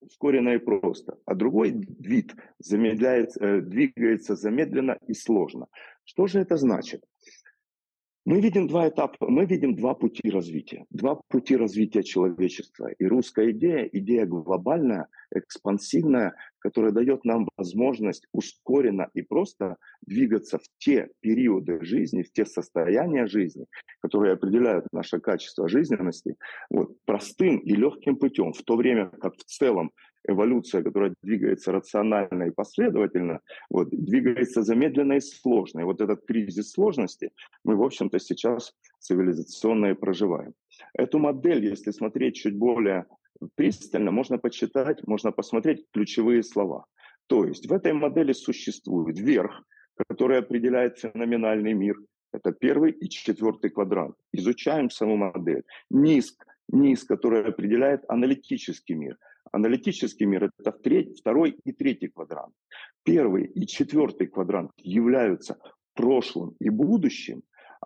ускоренно 0.00 0.50
и 0.50 0.58
просто, 0.58 1.18
а 1.24 1.34
другой 1.34 1.72
вид 1.98 2.34
замедляется, 2.58 3.44
э, 3.44 3.60
двигается 3.60 4.36
замедленно 4.36 4.98
и 5.08 5.14
сложно. 5.14 5.66
Что 6.04 6.26
же 6.26 6.40
это 6.40 6.56
значит? 6.56 7.02
Мы 8.26 8.40
видим 8.40 8.66
два 8.68 8.88
этапа, 8.88 9.26
мы 9.28 9.44
видим 9.44 9.74
два 9.74 9.94
пути 9.94 10.30
развития, 10.30 10.86
два 10.88 11.16
пути 11.28 11.56
развития 11.56 12.02
человечества. 12.02 12.90
И 12.98 13.04
русская 13.04 13.50
идея, 13.50 13.84
идея 13.92 14.24
глобальная, 14.24 15.08
экспансивная, 15.30 16.34
которая 16.58 16.92
дает 16.92 17.26
нам 17.26 17.46
возможность 17.58 18.26
ускоренно 18.32 19.10
и 19.12 19.20
просто 19.20 19.76
двигаться 20.06 20.56
в 20.58 20.62
те 20.78 21.10
периоды 21.20 21.84
жизни, 21.84 22.22
в 22.22 22.32
те 22.32 22.46
состояния 22.46 23.26
жизни, 23.26 23.66
которые 24.00 24.32
определяют 24.32 24.86
наше 24.90 25.20
качество 25.20 25.68
жизненности, 25.68 26.36
вот, 26.70 26.96
простым 27.04 27.58
и 27.58 27.74
легким 27.74 28.16
путем, 28.16 28.54
в 28.54 28.62
то 28.62 28.76
время 28.76 29.10
как 29.20 29.36
в 29.36 29.44
целом 29.44 29.90
эволюция, 30.26 30.82
которая 30.82 31.14
двигается 31.22 31.72
рационально 31.72 32.44
и 32.44 32.50
последовательно, 32.50 33.40
вот, 33.70 33.88
двигается 33.90 34.62
замедленно 34.62 35.14
и 35.14 35.20
сложно. 35.20 35.80
И 35.80 35.84
вот 35.84 36.00
этот 36.00 36.24
кризис 36.26 36.72
сложности 36.72 37.30
мы, 37.64 37.76
в 37.76 37.82
общем-то, 37.82 38.18
сейчас 38.18 38.74
цивилизационно 39.00 39.86
и 39.86 39.94
проживаем. 39.94 40.54
Эту 40.94 41.18
модель, 41.18 41.64
если 41.66 41.90
смотреть 41.92 42.36
чуть 42.36 42.56
более 42.56 43.06
пристально, 43.54 44.10
можно 44.10 44.38
почитать, 44.38 45.06
можно 45.06 45.32
посмотреть 45.32 45.86
ключевые 45.92 46.42
слова. 46.42 46.86
То 47.26 47.44
есть 47.44 47.66
в 47.66 47.72
этой 47.72 47.92
модели 47.92 48.32
существует 48.32 49.18
верх, 49.18 49.62
который 50.08 50.38
определяет 50.38 50.98
феноменальный 50.98 51.72
мир. 51.72 51.96
Это 52.32 52.52
первый 52.52 52.90
и 52.90 53.08
четвертый 53.08 53.70
квадрант. 53.70 54.16
Изучаем 54.32 54.90
саму 54.90 55.16
модель. 55.16 55.62
Низ, 55.90 56.36
низ, 56.68 57.04
который 57.04 57.44
определяет 57.44 58.04
аналитический 58.08 58.96
мир. 58.96 59.16
Аналитический 59.52 60.26
мир– 60.26 60.50
это 60.58 60.72
второй 60.72 61.56
и 61.64 61.72
третий 61.72 62.08
квадрант. 62.08 62.54
Первый 63.04 63.44
и 63.46 63.66
четвертый 63.66 64.26
квадрант 64.26 64.70
являются 64.78 65.58
прошлым 65.94 66.54
и 66.58 66.70
будущим, 66.70 67.42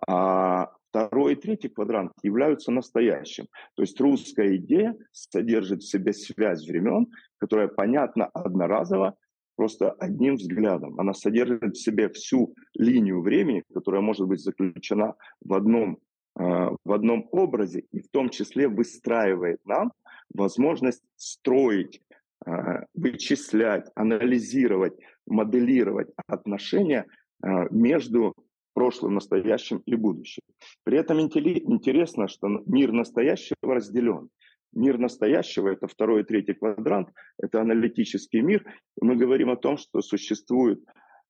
а 0.07 0.71
второй 0.89 1.33
и 1.33 1.35
третий 1.35 1.69
квадрант 1.69 2.11
являются 2.23 2.71
настоящим. 2.71 3.47
То 3.75 3.83
есть 3.83 3.99
русская 3.99 4.55
идея 4.57 4.95
содержит 5.11 5.81
в 5.81 5.89
себе 5.89 6.13
связь 6.13 6.67
времен, 6.67 7.07
которая 7.37 7.67
понятна 7.67 8.25
одноразово, 8.25 9.15
просто 9.55 9.91
одним 9.91 10.35
взглядом. 10.35 10.99
Она 10.99 11.13
содержит 11.13 11.75
в 11.75 11.81
себе 11.81 12.07
всю 12.09 12.55
линию 12.75 13.21
времени, 13.21 13.63
которая 13.73 14.01
может 14.01 14.25
быть 14.25 14.39
заключена 14.39 15.15
в 15.41 15.53
одном, 15.53 15.99
э, 16.39 16.43
в 16.85 16.93
одном 16.93 17.27
образе 17.31 17.83
и 17.91 17.99
в 17.99 18.07
том 18.09 18.29
числе 18.29 18.69
выстраивает 18.69 19.59
нам 19.65 19.91
возможность 20.33 21.03
строить, 21.15 22.01
а, 22.45 22.85
вычислять, 22.93 23.89
анализировать, 23.95 24.93
моделировать 25.25 26.09
отношения 26.27 27.05
а, 27.41 27.67
между 27.69 28.33
прошлым, 28.73 29.15
настоящим 29.15 29.81
и 29.85 29.95
будущим. 29.95 30.41
При 30.83 30.97
этом 30.97 31.19
интересно, 31.19 32.27
что 32.27 32.47
мир 32.65 32.91
настоящего 32.91 33.75
разделен. 33.75 34.29
Мир 34.71 34.99
настоящего– 34.99 35.67
это 35.69 35.87
второй 35.87 36.21
и 36.21 36.23
третий 36.23 36.53
квадрант, 36.53 37.09
это 37.41 37.61
аналитический 37.61 38.41
мир. 38.41 38.63
Мы 39.01 39.15
говорим 39.15 39.49
о 39.49 39.55
том, 39.55 39.77
что 39.77 40.01
существует 40.01 40.79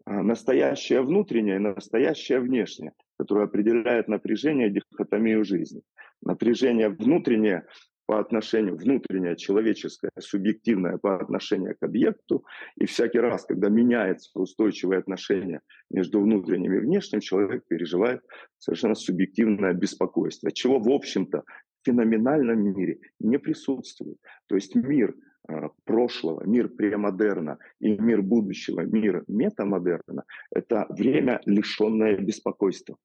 а, 0.05 0.21
настоящее 0.23 1.01
внутреннее 1.01 1.55
и 1.55 1.59
настоящее 1.59 2.39
внешнее, 2.39 2.91
которое 3.17 3.45
определяет 3.45 4.07
напряжение 4.07 4.69
дихотомию 4.69 5.45
жизни. 5.45 5.81
Напряжение 6.21 6.89
внутреннее 6.89 7.65
по 8.09 8.19
отношению, 8.19 8.75
внутреннее, 8.75 9.35
человеческое, 9.35 10.09
субъективное 10.17 10.97
по 10.97 11.21
отношению 11.21 11.75
к 11.79 11.83
объекту. 11.83 12.43
И 12.75 12.87
всякий 12.87 13.19
раз, 13.19 13.45
когда 13.45 13.69
меняется 13.69 14.31
устойчивое 14.33 14.97
отношение 14.97 15.61
между 15.91 16.19
внутренним 16.19 16.73
и 16.73 16.79
внешним, 16.79 17.19
человек 17.19 17.67
переживает 17.67 18.21
совершенно 18.57 18.95
субъективное 18.95 19.73
беспокойство, 19.73 20.51
чего, 20.51 20.79
в 20.79 20.89
общем-то, 20.89 21.43
в 21.43 21.85
феноменальном 21.85 22.59
мире 22.59 22.97
не 23.19 23.37
присутствует. 23.37 24.17
То 24.47 24.55
есть 24.55 24.73
мир 24.73 25.13
а, 25.47 25.69
прошлого, 25.83 26.43
мир 26.47 26.67
премодерна 26.67 27.59
и 27.79 27.95
мир 27.95 28.23
будущего, 28.23 28.81
мир 28.81 29.23
метамодерна– 29.27 30.23
это 30.51 30.87
время, 30.89 31.41
лишенное 31.45 32.17
беспокойства. 32.17 32.97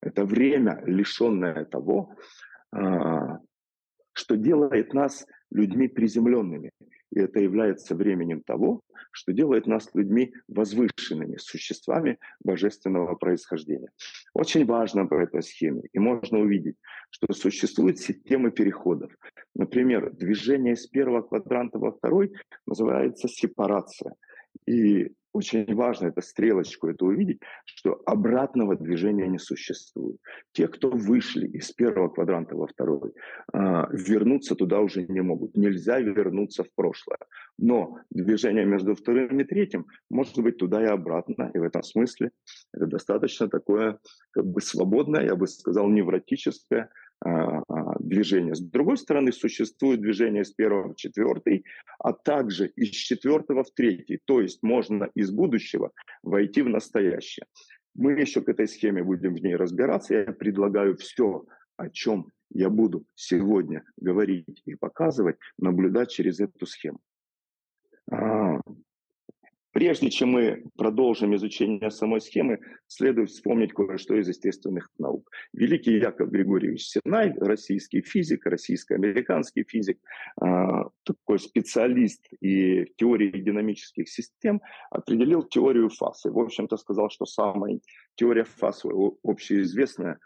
Это 0.00 0.24
время, 0.24 0.82
лишенное 0.86 1.66
того, 1.66 2.16
а, 2.74 3.40
что 4.12 4.36
делает 4.36 4.94
нас 4.94 5.26
людьми 5.50 5.88
приземленными. 5.88 6.70
И 7.10 7.20
это 7.20 7.40
является 7.40 7.94
временем 7.94 8.42
того, 8.42 8.80
что 9.10 9.32
делает 9.32 9.66
нас 9.66 9.90
людьми 9.94 10.32
возвышенными, 10.48 11.36
существами 11.36 12.18
божественного 12.42 13.14
происхождения. 13.16 13.90
Очень 14.32 14.64
важно 14.64 15.06
по 15.06 15.14
этой 15.14 15.42
схеме. 15.42 15.82
И 15.92 15.98
можно 15.98 16.38
увидеть, 16.38 16.76
что 17.10 17.32
существуют 17.34 17.98
системы 17.98 18.50
переходов. 18.50 19.12
Например, 19.54 20.10
движение 20.10 20.74
с 20.74 20.86
первого 20.86 21.20
квадранта 21.20 21.78
во 21.78 21.92
второй 21.92 22.32
называется 22.66 23.28
сепарация. 23.28 24.14
И 24.66 25.12
очень 25.32 25.74
важно 25.74 26.08
это 26.08 26.20
стрелочку 26.20 26.88
это 26.88 27.04
увидеть, 27.04 27.40
что 27.64 28.00
обратного 28.06 28.76
движения 28.76 29.26
не 29.26 29.38
существует. 29.38 30.18
Те, 30.52 30.68
кто 30.68 30.90
вышли 30.90 31.46
из 31.48 31.72
первого 31.72 32.08
квадранта 32.08 32.54
во 32.54 32.66
второй, 32.66 33.12
а, 33.52 33.88
вернуться 33.92 34.54
туда 34.54 34.80
уже 34.80 35.06
не 35.06 35.22
могут. 35.22 35.56
Нельзя 35.56 36.00
вернуться 36.00 36.64
в 36.64 36.68
прошлое. 36.74 37.18
Но 37.58 37.98
движение 38.10 38.64
между 38.64 38.94
вторым 38.94 39.40
и 39.40 39.44
третьим 39.44 39.86
может 40.10 40.38
быть 40.38 40.58
туда 40.58 40.82
и 40.82 40.86
обратно. 40.86 41.50
И 41.54 41.58
в 41.58 41.62
этом 41.62 41.82
смысле 41.82 42.30
это 42.74 42.86
достаточно 42.86 43.48
такое 43.48 43.98
как 44.32 44.46
бы 44.46 44.60
свободное, 44.60 45.24
я 45.24 45.36
бы 45.36 45.46
сказал, 45.46 45.88
невротическое 45.88 46.90
а, 47.24 47.62
а, 47.68 47.98
движение. 48.00 48.54
С 48.54 48.60
другой 48.60 48.96
стороны, 48.96 49.32
существует 49.32 50.00
движение 50.00 50.44
с 50.44 50.50
первого 50.50 50.92
в 50.92 50.96
четвертый, 50.96 51.64
а 51.98 52.12
также 52.12 52.66
из 52.66 52.90
четвертого 52.90 53.62
в 53.62 53.70
третий. 53.70 54.18
То 54.24 54.40
есть 54.40 54.62
можно 54.62 55.08
из 55.14 55.30
будущего 55.30 55.92
войти 56.22 56.62
в 56.62 56.68
настоящее. 56.68 57.46
Мы 57.94 58.12
еще 58.12 58.40
к 58.40 58.48
этой 58.48 58.66
схеме 58.66 59.04
будем 59.04 59.34
в 59.34 59.42
ней 59.42 59.54
разбираться. 59.54 60.14
Я 60.14 60.32
предлагаю 60.32 60.96
все, 60.96 61.44
о 61.76 61.90
чем 61.90 62.26
я 62.50 62.70
буду 62.70 63.04
сегодня 63.14 63.84
говорить 63.96 64.62
и 64.64 64.74
показывать, 64.74 65.36
наблюдать 65.58 66.10
через 66.10 66.40
эту 66.40 66.66
схему. 66.66 66.98
Прежде 69.72 70.10
чем 70.10 70.30
мы 70.30 70.64
продолжим 70.76 71.34
изучение 71.34 71.90
самой 71.90 72.20
схемы, 72.20 72.60
следует 72.88 73.30
вспомнить 73.30 73.72
кое-что 73.72 74.14
из 74.16 74.28
естественных 74.28 74.90
наук. 74.98 75.30
Великий 75.54 75.98
Яков 75.98 76.30
Григорьевич 76.30 76.88
Синай, 76.88 77.32
российский 77.38 78.02
физик, 78.02 78.44
российско-американский 78.44 79.64
физик, 79.64 79.98
а, 80.38 80.90
такой 81.04 81.38
специалист 81.38 82.22
и 82.40 82.84
в 82.84 82.96
теории 82.96 83.30
динамических 83.30 84.08
систем, 84.10 84.60
определил 84.90 85.42
теорию 85.42 85.88
фаз. 85.88 86.26
И, 86.26 86.28
в 86.28 86.38
общем-то, 86.38 86.76
сказал, 86.76 87.08
что 87.08 87.24
самая 87.24 87.80
теория 88.14 88.44
фаз 88.44 88.82
общеизвестная 89.22 90.18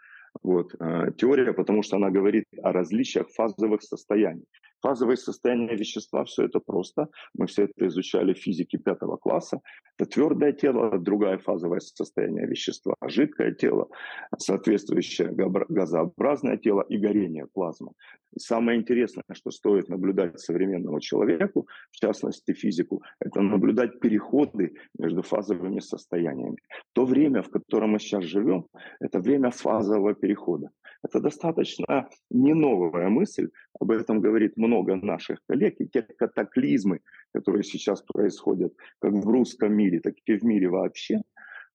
вот, 0.43 0.75
а, 0.79 1.11
теория, 1.11 1.53
потому 1.53 1.83
что 1.83 1.95
она 1.95 2.09
говорит 2.09 2.45
о 2.61 2.73
различиях 2.73 3.29
фазовых 3.29 3.81
состояний. 3.81 4.43
Фазовые 4.81 5.17
состояния 5.17 5.75
вещества, 5.75 6.23
все 6.25 6.45
это 6.45 6.59
просто. 6.59 7.09
Мы 7.33 7.47
все 7.47 7.63
это 7.63 7.87
изучали 7.87 8.33
в 8.33 8.37
физике 8.37 8.77
пятого 8.77 9.17
класса. 9.17 9.61
Это 9.97 10.09
твердое 10.09 10.51
тело, 10.51 10.99
другое 10.99 11.37
фазовое 11.37 11.79
состояние 11.79 12.45
вещества, 12.45 12.95
жидкое 13.07 13.53
тело, 13.53 13.89
соответствующее 14.37 15.29
газообразное 15.69 16.57
тело 16.57 16.85
и 16.89 16.97
горение 16.97 17.47
плазмы. 17.47 17.91
И 18.33 18.39
самое 18.39 18.79
интересное, 18.79 19.23
что 19.33 19.51
стоит 19.51 19.89
наблюдать 19.89 20.39
современному 20.39 20.99
человеку, 20.99 21.67
в 21.91 21.95
частности 21.95 22.53
физику, 22.53 23.01
это 23.19 23.41
наблюдать 23.41 23.99
переходы 23.99 24.75
между 24.99 25.21
фазовыми 25.23 25.79
состояниями. 25.79 26.57
То 26.93 27.05
время, 27.05 27.41
в 27.41 27.49
котором 27.49 27.91
мы 27.91 27.99
сейчас 27.99 28.23
живем, 28.25 28.67
это 28.99 29.19
время 29.19 29.49
фазового 29.49 30.13
перехода. 30.13 30.69
Это 31.03 31.19
достаточно 31.19 32.09
не 32.29 32.53
новая 32.53 33.09
мысль, 33.09 33.49
об 33.79 33.91
этом 33.91 34.19
говорит 34.21 34.57
много 34.57 34.66
наших 34.67 35.39
коллег, 35.47 35.75
и 35.79 35.87
те 35.87 36.01
катаклизмы, 36.01 36.99
которые 37.33 37.63
сейчас 37.63 38.01
происходят 38.01 38.73
как 38.99 39.13
в 39.13 39.27
русском 39.27 39.73
мире, 39.73 39.99
так 39.99 40.15
и 40.25 40.37
в 40.37 40.43
мире 40.43 40.69
вообще, 40.69 41.21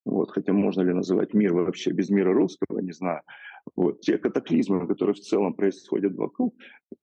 вот, 0.05 0.31
хотя 0.31 0.53
можно 0.53 0.83
ли 0.83 0.93
называть 0.93 1.35
мир 1.35 1.55
вообще 1.55 1.93
без 1.93 2.11
мира 2.11 2.33
русского, 2.33 2.81
не 2.81 2.93
знаю. 2.93 3.23
Вот, 3.77 4.01
те 4.01 4.19
катаклизмы, 4.19 4.87
которые 4.89 5.15
в 5.15 5.21
целом 5.21 5.55
происходят 5.55 6.15
вокруг, 6.17 6.55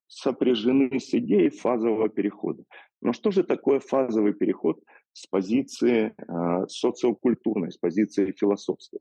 сопряжены 0.07 0.99
с 0.99 1.13
идеей 1.13 1.49
фазового 1.49 2.09
перехода. 2.09 2.63
Но 3.01 3.13
что 3.13 3.31
же 3.31 3.43
такое 3.43 3.79
фазовый 3.79 4.33
переход 4.33 4.83
с 5.13 5.25
позиции 5.27 6.13
э, 6.17 6.67
социокультурной, 6.67 7.71
с 7.71 7.77
позиции 7.77 8.33
философской? 8.37 8.99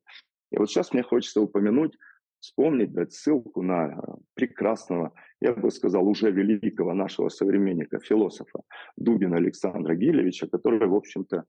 И 0.53 0.59
вот 0.59 0.71
сейчас 0.71 0.93
мне 0.93 1.03
хочется 1.03 1.41
упомянуть 1.41 1.97
вспомнить, 2.41 2.93
дать 2.93 3.13
ссылку 3.13 3.63
на 3.63 3.89
э, 3.89 3.97
прекрасного, 4.35 5.13
я 5.41 5.53
бы 5.53 5.71
сказал, 5.71 6.07
уже 6.09 6.31
великого 6.31 6.95
нашего 6.95 7.29
современника, 7.29 7.99
философа 8.01 8.61
Дубина 8.97 9.37
Александра 9.37 9.95
Гилевича, 9.95 10.49
который, 10.49 10.87
в 10.87 10.95
общем-то, 10.95 11.45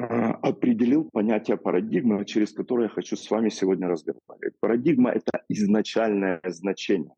э, 0.00 0.04
определил 0.04 1.08
понятие 1.10 1.56
парадигмы, 1.56 2.24
через 2.24 2.52
которое 2.52 2.84
я 2.84 2.88
хочу 2.88 3.16
с 3.16 3.30
вами 3.30 3.48
сегодня 3.48 3.88
разговаривать. 3.88 4.54
Парадигма– 4.60 5.10
это 5.12 5.42
изначальное 5.48 6.40
значение. 6.46 7.14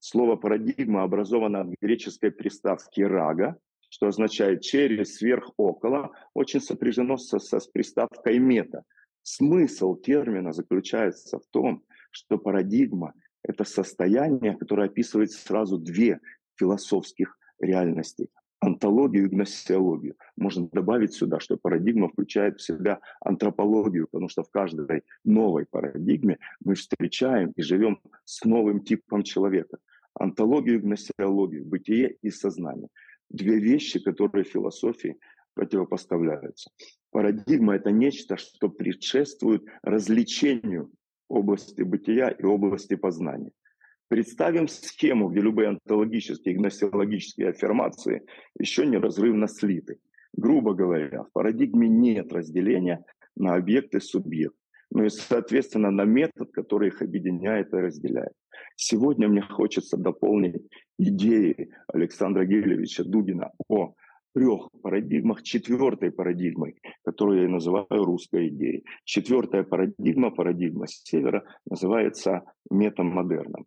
Слово 0.00 0.36
парадигма 0.36 1.02
образовано 1.02 1.60
от 1.60 1.68
греческой 1.80 2.30
приставки 2.30 3.00
«рага», 3.00 3.56
что 3.90 4.06
означает 4.06 4.62
«через», 4.62 5.16
«сверх», 5.16 5.50
«около», 5.56 6.12
очень 6.34 6.60
сопряжено 6.60 7.18
со, 7.18 7.38
со, 7.38 7.58
с 7.58 7.66
приставкой 7.66 8.38
«мета», 8.38 8.84
Смысл 9.30 9.94
термина 9.94 10.54
заключается 10.54 11.38
в 11.38 11.46
том, 11.50 11.84
что 12.10 12.38
парадигма– 12.38 13.12
это 13.42 13.64
состояние, 13.64 14.56
которое 14.56 14.88
описывает 14.88 15.32
сразу 15.32 15.78
две 15.78 16.20
философских 16.56 17.38
реальности– 17.60 18.28
антологию 18.60 19.26
и 19.26 19.28
гносеологию. 19.28 20.16
Можно 20.36 20.68
добавить 20.68 21.12
сюда, 21.12 21.40
что 21.40 21.56
парадигма 21.56 22.08
включает 22.08 22.58
в 22.58 22.62
себя 22.62 23.00
антропологию, 23.20 24.08
потому 24.10 24.28
что 24.28 24.42
в 24.42 24.50
каждой 24.50 25.02
новой 25.24 25.66
парадигме 25.66 26.38
мы 26.64 26.74
встречаем 26.74 27.52
и 27.56 27.62
живем 27.62 28.00
с 28.24 28.44
новым 28.44 28.82
типом 28.82 29.22
человека. 29.22 29.78
Антологию 30.14 30.76
и 30.76 30.80
гносеологию, 30.80 31.64
бытие 31.64 32.16
и 32.22 32.30
сознание. 32.30 32.88
Две 33.30 33.58
вещи, 33.58 34.02
которые 34.02 34.44
в 34.44 34.48
философии 34.48 35.18
противопоставляются. 35.54 36.70
Парадигма– 37.10 37.76
это 37.76 37.90
нечто, 37.90 38.36
что 38.36 38.68
предшествует 38.68 39.64
развлечению 39.82 40.90
области 41.28 41.82
бытия 41.82 42.28
и 42.28 42.44
области 42.44 42.96
познания. 42.96 43.52
Представим 44.08 44.68
схему, 44.68 45.28
где 45.28 45.40
любые 45.40 45.68
онтологические 45.68 46.54
и 46.54 46.58
гносеологические 46.58 47.50
аффирмации 47.50 48.22
еще 48.58 48.86
неразрывно 48.86 49.48
слиты. 49.48 49.98
Грубо 50.32 50.72
говоря, 50.74 51.24
в 51.24 51.32
парадигме 51.32 51.88
нет 51.88 52.32
разделения 52.32 53.04
на 53.36 53.54
объект 53.54 53.94
и 53.94 54.00
субъект, 54.00 54.56
но 54.90 55.04
и, 55.04 55.10
соответственно, 55.10 55.90
на 55.90 56.04
метод, 56.04 56.50
который 56.52 56.88
их 56.88 57.02
объединяет 57.02 57.72
и 57.74 57.76
разделяет. 57.76 58.32
Сегодня 58.76 59.28
мне 59.28 59.42
хочется 59.42 59.96
дополнить 59.96 60.62
идеи 60.98 61.70
Александра 61.88 62.44
Гелевича 62.44 63.04
Дугина 63.04 63.52
о 63.68 63.94
трех 64.38 64.68
парадигмах 64.82 65.42
четвертой 65.42 66.12
парадигмой, 66.12 66.76
которую 67.04 67.42
я 67.42 67.48
называю 67.48 68.04
русской 68.04 68.48
идеей. 68.48 68.84
Четвертая 69.04 69.64
парадигма, 69.64 70.30
парадигма 70.30 70.86
севера, 70.86 71.42
называется 71.68 72.44
метамодерном. 72.70 73.66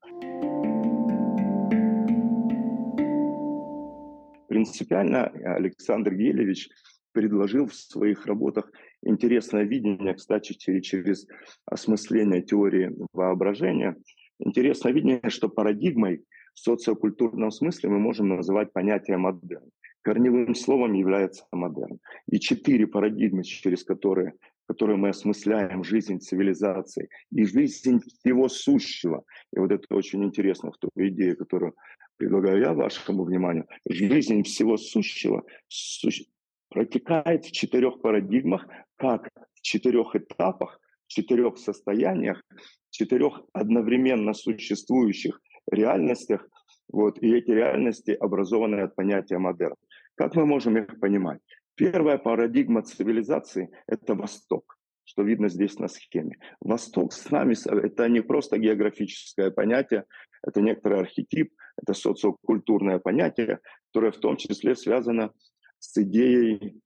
Принципиально 4.47 5.25
Александр 5.57 6.13
Гелевич 6.15 6.69
предложил 7.11 7.65
в 7.65 7.75
своих 7.75 8.25
работах 8.25 8.72
интересное 9.03 9.63
видение, 9.63 10.13
кстати, 10.13 10.53
через 10.53 11.27
осмысление 11.65 12.43
теории 12.43 12.96
воображения. 13.11 13.98
Интересное 14.39 14.93
видение, 14.93 15.29
что 15.29 15.50
парадигмой 15.50 16.24
в 16.53 16.59
социокультурном 16.59 17.51
смысле 17.51 17.89
мы 17.89 18.00
можем 18.00 18.29
называть 18.29 18.72
понятие 18.72 19.17
модерн 19.17 19.69
корневым 20.01 20.55
словом 20.55 20.94
является 20.94 21.46
модерн. 21.51 22.00
И 22.29 22.40
четыре 22.40 22.87
парадигмы, 22.87 23.44
через 23.44 23.83
которые, 23.83 24.33
которые 24.68 24.98
мы 24.98 25.09
осмысляем 25.09 25.83
жизнь 25.83 26.20
цивилизации 26.20 27.09
и 27.31 27.46
жизнь 27.46 28.00
всего 28.00 28.50
сущего. 28.50 29.24
И 29.53 29.59
вот 29.59 29.72
это 29.72 29.96
очень 29.96 30.24
интересно 30.24 30.72
в 30.72 30.77
ту 30.77 30.90
идею, 30.96 31.37
которую 31.37 31.75
предлагаю 32.18 32.59
я 32.61 32.74
вашему 32.74 33.24
вниманию. 33.24 33.68
Жизнь 33.90 34.44
всего 34.44 34.77
сущего 34.77 35.44
суще... 35.68 36.25
протекает 36.70 37.46
в 37.46 37.51
четырех 37.51 38.01
парадигмах, 38.01 38.68
как 38.96 39.29
в 39.55 39.61
четырех 39.61 40.16
этапах, 40.16 40.79
в 41.07 41.11
четырех 41.11 41.57
состояниях, 41.57 42.42
в 42.90 42.92
четырех 42.92 43.42
одновременно 43.53 44.33
существующих 44.33 45.42
реальностях, 45.70 46.48
вот, 46.92 47.22
и 47.22 47.33
эти 47.33 47.51
реальности 47.51 48.11
образованы 48.11 48.81
от 48.81 48.96
понятия 48.96 49.37
модерн. 49.37 49.75
Как 50.15 50.35
мы 50.35 50.45
можем 50.45 50.77
их 50.77 51.00
понимать? 51.00 51.41
Первая 51.75 52.17
парадигма 52.17 52.83
цивилизации– 52.83 53.69
это 53.87 54.13
Восток, 54.13 54.77
что 55.03 55.24
видно 55.24 55.50
здесь 55.50 55.79
на 55.79 55.87
схеме. 55.87 56.37
Восток 56.59 57.13
с 57.13 57.31
нами– 57.31 57.55
это 57.85 58.07
не 58.09 58.21
просто 58.21 58.57
географическое 58.57 59.51
понятие, 59.51 60.05
это 60.43 60.61
некоторый 60.61 61.00
архетип, 61.00 61.53
это 61.81 61.93
социокультурное 61.93 63.00
понятие, 63.00 63.59
которое 63.87 64.11
в 64.11 64.17
том 64.17 64.37
числе 64.37 64.75
связано 64.75 65.31
с 65.79 65.97
идеей 65.97 66.81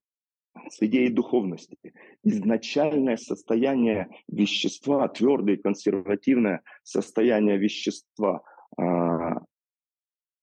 с 0.69 0.81
идеей 0.81 1.09
духовности. 1.09 1.77
Изначальное 2.23 3.17
состояние 3.17 4.07
вещества, 4.27 5.07
твердое 5.09 5.57
консервативное 5.57 6.61
состояние 6.83 7.57
вещества 7.57 8.41
а, 8.77 9.41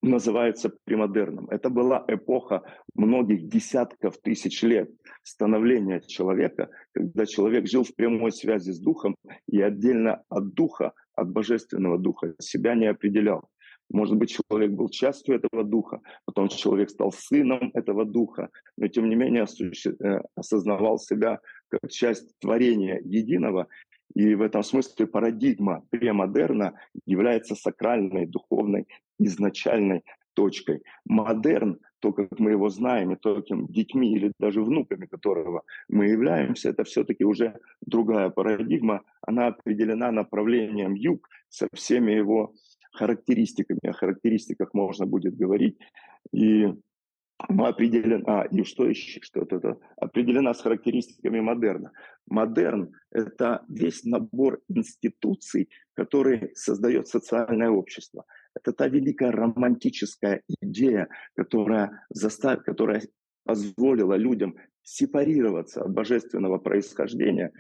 называется 0.03 0.73
премодерном. 0.85 1.49
Это 1.49 1.71
была 1.71 2.05
эпоха 2.09 2.63
многих 2.95 3.49
десятков 3.49 4.19
тысяч 4.19 4.63
лет 4.63 4.91
становления 5.23 6.01
человека, 6.01 6.71
когда 6.93 7.25
человек 7.25 7.69
жил 7.69 7.85
в 7.85 7.95
прямой 7.95 8.33
связи 8.33 8.73
с 8.73 8.81
духом 8.81 9.17
и 9.47 9.61
отдельно 9.63 10.23
от 10.29 10.55
духа, 10.55 10.93
от 11.15 11.31
божественного 11.31 11.99
духа 11.99 12.35
себя 12.41 12.75
не 12.75 12.87
определял. 12.87 13.49
Может 13.91 14.17
быть, 14.17 14.35
человек 14.35 14.73
был 14.73 14.89
частью 14.89 15.37
этого 15.37 15.65
духа, 15.65 16.01
потом 16.25 16.49
человек 16.49 16.91
стал 16.91 17.13
сыном 17.13 17.71
этого 17.75 18.05
духа, 18.05 18.49
но 18.79 18.89
тем 18.89 19.09
не 19.09 19.17
менее 19.17 19.45
э, 19.45 20.21
осознавал 20.35 20.99
себя 20.99 21.41
как 21.69 21.91
часть 21.91 22.39
творения 22.41 23.01
единого. 23.05 23.69
И 24.15 24.35
в 24.35 24.43
этом 24.43 24.63
смысле 24.63 25.07
парадигма 25.07 25.85
премодерна 25.91 26.75
является 27.07 27.55
сакральной, 27.55 28.27
духовной 28.27 28.87
изначальной 29.19 30.03
точкой. 30.35 30.83
Модерн, 31.05 31.79
то, 32.01 32.13
как 32.13 32.39
мы 32.39 32.53
его 32.53 32.69
знаем, 32.69 33.13
и 33.13 33.17
то, 33.17 33.37
каким 33.37 33.67
детьми 33.67 34.15
или 34.15 34.33
даже 34.39 34.63
внуками 34.63 35.07
которого 35.07 35.63
мы 35.89 36.07
являемся, 36.07 36.71
это 36.71 36.85
все-таки 36.85 37.25
уже 37.25 37.59
другая 37.81 38.31
парадигма. 38.31 39.03
Она 39.21 39.49
определена 39.49 40.11
направлением 40.11 40.95
юг 40.95 41.29
со 41.49 41.69
всеми 41.73 42.13
его 42.13 42.55
характеристиками. 42.93 43.81
О 43.87 43.93
характеристиках 43.93 44.75
можно 44.75 45.07
будет 45.07 45.37
говорить. 45.37 45.79
И 46.33 46.67
определена, 47.49 48.45
и 48.45 48.65
что 48.65 48.87
еще, 48.87 49.21
что-то 49.23 49.57
это, 49.57 49.79
определена 49.97 50.55
с 50.55 50.61
характеристиками 50.61 51.41
модерна. 51.41 51.93
Модерн– 52.27 52.93
это 53.11 53.65
весь 53.69 54.05
набор 54.05 54.61
институций, 54.69 55.69
который 55.95 56.51
создает 56.55 57.09
социальное 57.09 57.71
общество– 57.71 58.25
это 58.55 58.73
та 58.73 58.89
великая 58.89 59.31
романтическая 59.31 60.43
идея, 60.61 61.09
которая, 61.35 62.05
заставила, 62.11 62.63
которая 62.63 63.03
позволила 63.45 64.15
людям 64.15 64.57
сепарироваться 64.83 65.83
от 65.83 65.93
божественного 65.93 66.59
происхождения 66.59 67.53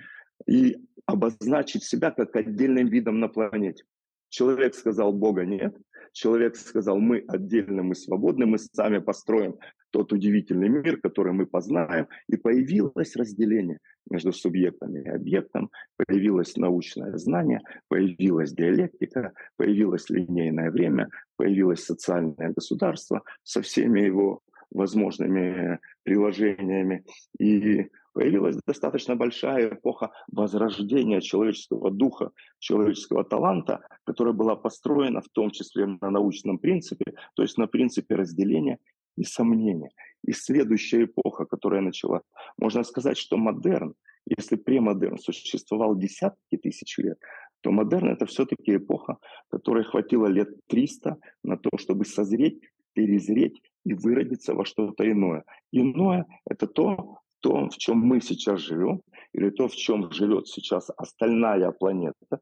и 0.46 0.76
обозначить 1.06 1.84
себя 1.84 2.10
как 2.10 2.36
отдельным 2.36 2.88
видом 2.88 3.20
на 3.20 3.28
планете. 3.28 3.84
Человек 4.28 4.74
сказал, 4.74 5.12
Бога 5.12 5.44
нет. 5.44 5.76
Человек 6.12 6.56
сказал, 6.56 6.98
мы 6.98 7.24
отдельно, 7.28 7.82
мы 7.82 7.94
свободны, 7.94 8.46
мы 8.46 8.58
сами 8.58 8.98
построим 8.98 9.56
тот 9.90 10.12
удивительный 10.12 10.68
мир, 10.68 10.98
который 11.00 11.32
мы 11.32 11.46
познаем, 11.46 12.08
и 12.28 12.36
появилось 12.36 13.14
разделение 13.14 13.78
между 14.10 14.32
субъектом 14.32 14.96
и 14.96 15.08
объектом, 15.08 15.70
появилось 15.96 16.56
научное 16.56 17.16
знание, 17.18 17.60
появилась 17.88 18.52
диалектика, 18.52 19.32
появилось 19.56 20.10
линейное 20.10 20.70
время, 20.70 21.08
появилось 21.36 21.84
социальное 21.84 22.52
государство 22.54 23.22
со 23.42 23.60
всеми 23.60 24.00
его 24.00 24.40
возможными 24.70 25.78
приложениями. 26.04 27.04
И 27.38 27.88
появилась 28.12 28.56
достаточно 28.66 29.16
большая 29.16 29.74
эпоха 29.74 30.10
возрождения 30.30 31.20
человеческого 31.20 31.90
духа, 31.90 32.30
человеческого 32.58 33.24
таланта, 33.24 33.80
которая 34.04 34.34
была 34.34 34.56
построена 34.56 35.20
в 35.20 35.28
том 35.28 35.50
числе 35.50 35.86
на 35.86 36.10
научном 36.10 36.58
принципе, 36.58 37.14
то 37.34 37.42
есть 37.42 37.58
на 37.58 37.66
принципе 37.66 38.14
разделения 38.14 38.78
и 39.16 39.24
сомнения. 39.24 39.90
И 40.24 40.32
следующая 40.32 41.04
эпоха, 41.04 41.44
которая 41.44 41.80
начала, 41.80 42.22
можно 42.58 42.84
сказать, 42.84 43.18
что 43.18 43.36
модерн, 43.36 43.94
если 44.26 44.56
премодерн 44.56 45.18
существовал 45.18 45.96
десятки 45.96 46.56
тысяч 46.56 46.98
лет, 46.98 47.18
то 47.60 47.70
модерн 47.70 48.08
это 48.08 48.26
все-таки 48.26 48.76
эпоха, 48.76 49.18
которой 49.48 49.84
хватило 49.84 50.26
лет 50.26 50.48
300 50.68 51.16
на 51.44 51.56
то, 51.56 51.70
чтобы 51.78 52.04
созреть, 52.04 52.60
перезреть 52.92 53.60
и 53.84 53.94
выродиться 53.94 54.54
во 54.54 54.64
что-то 54.64 55.10
иное. 55.10 55.44
Иное— 55.72 56.26
это 56.46 56.66
то, 56.66 57.18
то, 57.42 57.68
в 57.68 57.76
чем 57.76 57.98
мы 57.98 58.20
сейчас 58.20 58.60
живем, 58.60 59.02
или 59.34 59.50
то, 59.50 59.68
в 59.68 59.74
чем 59.74 60.10
живет 60.12 60.46
сейчас 60.46 60.90
остальная 60.96 61.72
планета, 61.72 62.40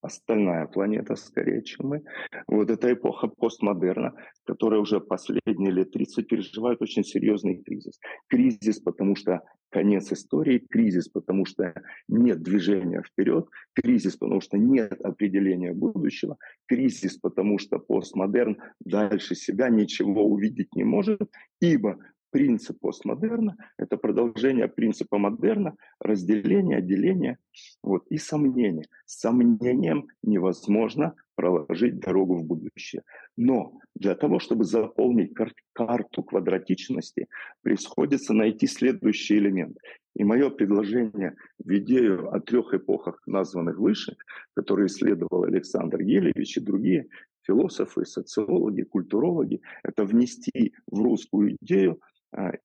остальная 0.00 0.66
планета 0.66 1.16
скорее, 1.16 1.62
чем 1.62 1.88
мы. 1.88 2.02
Вот 2.46 2.70
эта 2.70 2.92
эпоха 2.92 3.28
постмодерна, 3.28 4.14
которая 4.44 4.80
уже 4.80 5.00
последние 5.00 5.72
лет 5.72 5.90
30 5.90 6.28
переживает 6.28 6.80
очень 6.80 7.04
серьезный 7.04 7.62
кризис. 7.62 7.98
Кризис, 8.28 8.80
потому 8.80 9.16
что 9.16 9.42
конец 9.70 10.12
истории, 10.12 10.64
кризис, 10.70 11.08
потому 11.08 11.44
что 11.44 11.74
нет 12.08 12.42
движения 12.42 13.02
вперед, 13.02 13.48
кризис, 13.74 14.16
потому 14.16 14.40
что 14.40 14.56
нет 14.56 15.00
определения 15.02 15.72
будущего, 15.72 16.36
кризис, 16.66 17.18
потому 17.18 17.58
что 17.58 17.78
постмодерн 17.78 18.56
дальше 18.84 19.34
себя 19.34 19.68
ничего 19.68 20.24
увидеть 20.24 20.74
не 20.74 20.84
может, 20.84 21.20
ибо 21.60 21.98
принцип 22.30 22.78
постмодерна– 22.80 23.56
это 23.78 23.96
продолжение 23.96 24.68
принципа 24.68 25.18
модерна, 25.18 25.74
разделение, 26.00 26.78
отделение 26.78 27.38
вот, 27.82 28.06
и 28.10 28.18
сомнение. 28.18 28.86
С 29.06 29.20
сомнением 29.20 30.08
невозможно 30.22 31.14
проложить 31.34 32.00
дорогу 32.00 32.34
в 32.36 32.44
будущее. 32.44 33.02
Но 33.36 33.78
для 33.94 34.14
того, 34.14 34.40
чтобы 34.40 34.64
заполнить 34.64 35.34
кар- 35.34 35.54
карту 35.72 36.22
квадратичности, 36.22 37.28
приходится 37.62 38.34
найти 38.34 38.66
следующий 38.66 39.38
элемент. 39.38 39.78
И 40.16 40.24
мое 40.24 40.50
предложение 40.50 41.36
в 41.58 41.70
идею 41.76 42.34
о 42.34 42.40
трех 42.40 42.74
эпохах, 42.74 43.22
названных 43.26 43.78
выше, 43.78 44.16
которые 44.54 44.86
исследовал 44.86 45.44
Александр 45.44 46.02
Гелевич 46.02 46.56
и 46.56 46.60
другие 46.60 47.06
философы, 47.46 48.04
социологи, 48.04 48.82
культурологи, 48.82 49.60
это 49.82 50.04
внести 50.04 50.74
в 50.86 51.00
русскую 51.00 51.56
идею 51.60 52.00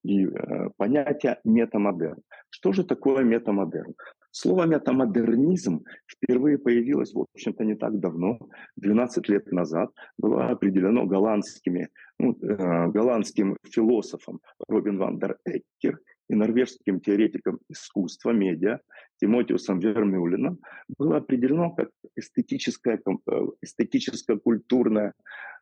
и 0.02 0.26
э, 0.26 0.70
понятие 0.76 1.38
метамодерн. 1.44 2.22
Что 2.50 2.72
же 2.72 2.84
такое 2.84 3.24
метамодерн? 3.24 3.94
Слово 4.30 4.66
метамодернизм 4.66 5.84
впервые 6.06 6.58
появилось, 6.58 7.14
в 7.14 7.24
общем-то, 7.34 7.64
не 7.64 7.76
так 7.76 8.00
давно, 8.00 8.38
12 8.76 9.28
лет 9.28 9.52
назад, 9.52 9.90
было 10.18 10.48
определено 10.48 11.06
голландскими, 11.06 11.88
ну, 12.18 12.36
э, 12.42 12.88
голландским 12.88 13.56
философом 13.64 14.40
Робин 14.68 14.98
ван 14.98 15.18
дер 15.18 15.38
Эккер 15.44 16.00
и 16.28 16.34
норвежским 16.34 17.00
теоретиком 17.00 17.58
искусства, 17.68 18.30
медиа 18.30 18.80
Тимотиусом 19.20 19.78
Вермюлином, 19.78 20.58
было 20.98 21.18
определено 21.18 21.70
как 21.70 21.90
эстетическое, 22.16 23.00
э, 23.06 23.32
эстетическое 23.62 24.38
культурное 24.38 25.12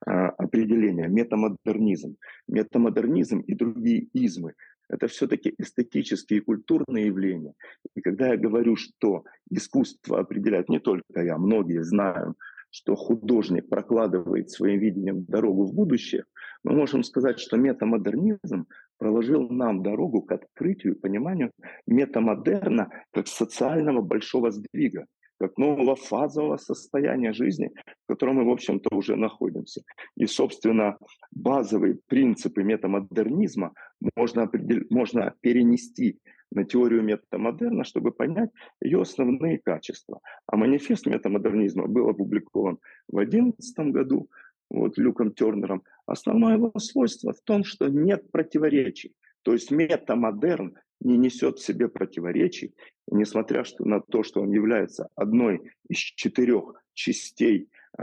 а, 0.04 0.28
определение, 0.30 1.08
метамодернизм. 1.08 2.16
Метамодернизм 2.48 3.40
и 3.40 3.54
другие 3.54 4.08
измы– 4.12 4.54
это 4.88 5.06
все-таки 5.06 5.54
эстетические 5.58 6.40
и 6.40 6.42
культурные 6.42 7.06
явления. 7.06 7.54
И 7.94 8.00
когда 8.00 8.28
я 8.28 8.36
говорю, 8.36 8.76
что 8.76 9.24
искусство 9.50 10.20
определяет 10.20 10.68
не 10.68 10.80
только 10.80 11.22
я, 11.22 11.38
многие 11.38 11.84
знают, 11.84 12.36
что 12.72 12.96
художник 12.96 13.68
прокладывает 13.68 14.50
своим 14.50 14.80
видением 14.80 15.24
дорогу 15.24 15.66
в 15.66 15.74
будущее, 15.74 16.24
мы 16.64 16.72
можем 16.72 17.04
сказать, 17.04 17.38
что 17.38 17.56
метамодернизм 17.56 18.66
проложил 18.98 19.48
нам 19.50 19.82
дорогу 19.82 20.22
к 20.22 20.32
открытию 20.32 20.94
и 20.94 20.98
пониманию 20.98 21.50
метамодерна 21.86 22.88
как 23.12 23.28
социального 23.28 24.00
большого 24.00 24.50
сдвига 24.50 25.06
как 25.38 25.58
нового 25.58 25.96
фазового 25.96 26.56
состояния 26.56 27.32
жизни, 27.32 27.72
в 28.04 28.12
котором 28.12 28.36
мы, 28.36 28.44
в 28.44 28.50
общем-то, 28.50 28.94
уже 28.94 29.16
находимся. 29.16 29.82
И, 30.16 30.26
собственно, 30.26 30.96
базовые 31.32 31.98
принципы 32.06 32.62
метамодернизма 32.62 33.72
можно, 34.14 34.48
можно 34.90 35.34
перенести 35.40 36.20
на 36.54 36.64
теорию 36.64 37.02
метамодерна, 37.02 37.84
чтобы 37.84 38.12
понять 38.12 38.50
ее 38.80 39.00
основные 39.00 39.58
качества. 39.58 40.20
А 40.46 40.56
манифест 40.56 41.06
метамодернизма 41.06 41.86
был 41.86 42.08
опубликован 42.08 42.78
в 43.08 43.16
2011 43.16 43.78
году 43.92 44.28
вот, 44.70 44.98
Люком 44.98 45.32
Тернером. 45.32 45.82
Основное 46.06 46.56
его 46.56 46.72
свойство 46.78 47.32
в 47.32 47.40
том, 47.42 47.64
что 47.64 47.88
нет 47.88 48.30
противоречий. 48.30 49.14
То 49.42 49.52
есть 49.52 49.70
метамодерн 49.70 50.76
не 51.00 51.18
несет 51.18 51.58
в 51.58 51.64
себе 51.64 51.88
противоречий, 51.88 52.74
и 53.10 53.14
несмотря 53.14 53.64
на 53.80 54.00
то, 54.00 54.22
что 54.22 54.40
он 54.40 54.50
является 54.50 55.08
одной 55.16 55.72
из 55.88 55.98
четырех 55.98 56.74
частей 56.94 57.68
э, 57.98 58.02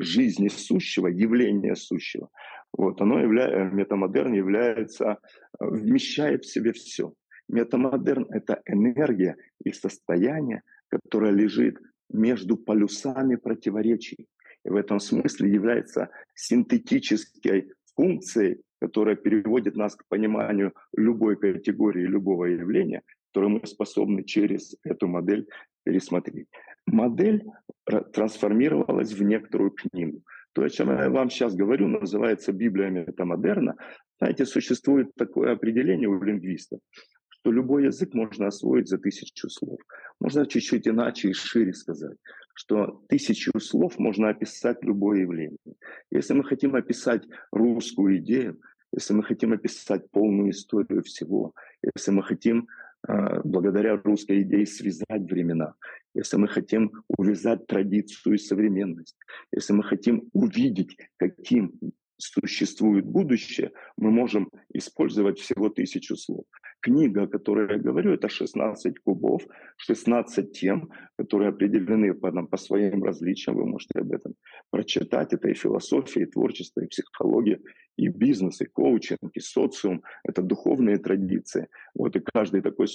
жизни 0.00 0.48
сущего, 0.48 1.06
явления 1.06 1.76
сущего, 1.76 2.30
вот, 2.76 3.00
оно 3.00 3.20
явля... 3.20 3.70
метамодерн 3.70 4.32
является, 4.32 5.18
э, 5.58 5.64
вмещает 5.64 6.44
в 6.44 6.52
себе 6.52 6.72
все. 6.72 7.12
Метамодерн— 7.48 8.26
это 8.30 8.62
энергия 8.66 9.36
и 9.64 9.72
состояние, 9.72 10.62
которое 10.88 11.32
лежит 11.32 11.78
между 12.10 12.56
полюсами 12.56 13.36
противоречий. 13.36 14.28
И 14.64 14.68
в 14.68 14.76
этом 14.76 15.00
смысле 15.00 15.50
является 15.50 16.10
синтетической 16.34 17.72
функцией 17.94 18.62
которая 18.80 19.16
переводит 19.16 19.76
нас 19.76 19.96
к 19.96 20.06
пониманию 20.08 20.72
любой 20.96 21.36
категории, 21.36 22.06
любого 22.06 22.44
явления, 22.46 23.02
которое 23.28 23.48
мы 23.48 23.66
способны 23.66 24.22
через 24.24 24.76
эту 24.84 25.08
модель 25.08 25.46
пересмотреть. 25.84 26.48
Модель 26.86 27.44
трансформировалась 28.12 29.12
в 29.12 29.22
некоторую 29.22 29.70
книгу. 29.70 30.22
То, 30.52 30.62
о 30.62 30.70
чем 30.70 30.90
я 30.90 31.10
вам 31.10 31.30
сейчас 31.30 31.54
говорю, 31.54 31.86
называется 31.88 32.52
Библия 32.52 32.88
метамодерна. 32.88 33.76
Знаете, 34.18 34.46
существует 34.46 35.14
такое 35.14 35.52
определение 35.52 36.08
у 36.08 36.22
лингвистов, 36.22 36.80
что 37.46 37.52
любой 37.52 37.84
язык 37.84 38.12
можно 38.12 38.48
освоить 38.48 38.88
за 38.88 38.98
тысячу 38.98 39.48
слов. 39.48 39.78
Можно 40.20 40.46
чуть-чуть 40.46 40.88
иначе 40.88 41.28
и 41.28 41.32
шире 41.32 41.72
сказать, 41.74 42.16
что 42.54 43.04
тысячу 43.08 43.52
слов 43.60 44.00
можно 44.00 44.30
описать 44.30 44.82
любое 44.82 45.20
явление. 45.20 45.76
Если 46.10 46.34
мы 46.34 46.42
хотим 46.42 46.74
описать 46.74 47.22
русскую 47.52 48.16
идею, 48.16 48.58
если 48.92 49.14
мы 49.14 49.22
хотим 49.22 49.52
описать 49.52 50.10
полную 50.10 50.50
историю 50.50 51.04
всего, 51.04 51.52
если 51.94 52.10
мы 52.10 52.24
хотим 52.24 52.66
а, 53.06 53.40
благодаря 53.44 53.96
русской 53.96 54.42
идее 54.42 54.66
связать 54.66 55.30
времена, 55.30 55.74
если 56.14 56.38
мы 56.38 56.48
хотим 56.48 56.90
увязать 57.16 57.68
традицию 57.68 58.34
и 58.34 58.38
современность, 58.38 59.16
если 59.52 59.72
мы 59.72 59.84
хотим 59.84 60.28
увидеть, 60.32 60.96
каким 61.16 61.78
существует 62.18 63.04
будущее, 63.04 63.72
мы 63.96 64.10
можем 64.10 64.50
использовать 64.72 65.38
всего 65.38 65.68
тысячу 65.68 66.16
слов. 66.16 66.44
Книга, 66.80 67.22
о 67.22 67.26
которой 67.26 67.68
я 67.72 67.78
говорю, 67.78 68.12
это 68.12 68.28
16 68.28 68.98
кубов, 69.00 69.42
16 69.76 70.52
тем, 70.52 70.90
которые 71.18 71.48
определены 71.48 72.14
по, 72.14 72.30
по 72.30 72.56
своим 72.56 73.02
различиям. 73.02 73.56
Вы 73.56 73.66
можете 73.66 73.98
об 73.98 74.12
этом 74.12 74.34
прочитать. 74.70 75.32
Это 75.32 75.48
и 75.48 75.54
философия, 75.54 76.22
и 76.22 76.26
творчество, 76.26 76.80
и 76.80 76.86
психология, 76.86 77.60
и 77.96 78.08
бизнес, 78.08 78.60
и 78.60 78.66
коучинг, 78.66 79.30
и 79.34 79.40
социум. 79.40 80.02
Это 80.22 80.42
духовные 80.42 80.98
традиции. 80.98 81.68
Вот 81.94 82.14
и 82.16 82.20
каждый 82.20 82.60
такой 82.60 82.86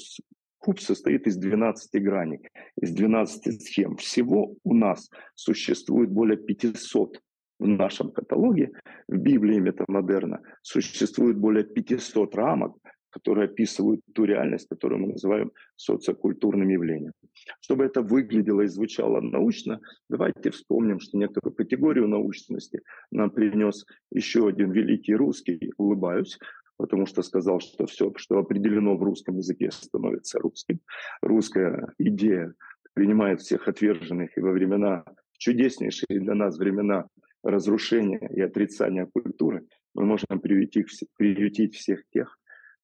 куб 0.60 0.80
состоит 0.80 1.28
из 1.28 1.38
12 1.38 2.02
граней, 2.02 2.40
из 2.82 2.92
12 2.92 3.62
схем. 3.62 3.98
Всего 3.98 4.56
у 4.64 4.74
нас 4.74 5.10
существует 5.36 6.12
более 6.12 6.38
500 6.38 7.20
в 7.62 7.68
нашем 7.68 8.12
каталоге, 8.12 8.72
в 9.08 9.18
Библии 9.18 9.60
метамодерна, 9.60 10.42
существует 10.64 11.38
более 11.38 11.64
500 11.64 12.36
рамок, 12.36 12.76
которые 13.12 13.46
описывают 13.46 14.02
ту 14.16 14.24
реальность, 14.26 14.68
которую 14.70 15.02
мы 15.02 15.08
называем 15.10 15.52
социокультурным 15.76 16.68
явлением. 16.70 17.14
Чтобы 17.60 17.84
это 17.84 18.02
выглядело 18.02 18.62
и 18.62 18.68
звучало 18.68 19.22
научно, 19.22 19.80
давайте 20.10 20.50
вспомним, 20.50 21.00
что 21.00 21.18
некоторую 21.18 21.54
категорию 21.56 22.08
научности 22.08 22.82
нам 23.12 23.30
принес 23.30 23.86
еще 24.12 24.48
один 24.48 24.72
великий 24.72 25.14
русский, 25.14 25.72
улыбаюсь, 25.78 26.40
потому 26.78 27.06
что 27.06 27.22
сказал, 27.22 27.60
что 27.60 27.86
все, 27.86 28.12
что 28.16 28.40
определено 28.40 28.98
в 28.98 29.04
русском 29.04 29.38
языке, 29.38 29.70
становится 29.72 30.40
русским. 30.40 30.80
Русская 31.22 31.94
идея 32.00 32.54
принимает 32.94 33.42
всех 33.42 33.68
отверженных 33.68 34.36
и 34.36 34.42
во 34.42 34.52
времена, 34.52 35.04
чудеснейшие 35.38 36.20
для 36.20 36.34
нас 36.34 36.58
времена 36.58 37.06
разрушения 37.44 38.30
и 38.36 38.42
отрицания 38.42 39.06
культуры, 39.06 39.66
мы 39.94 40.06
можем 40.06 40.40
приютить, 40.40 41.76
всех 41.76 42.04
тех, 42.10 42.38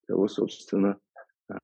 кого, 0.07 0.27
собственно, 0.27 0.97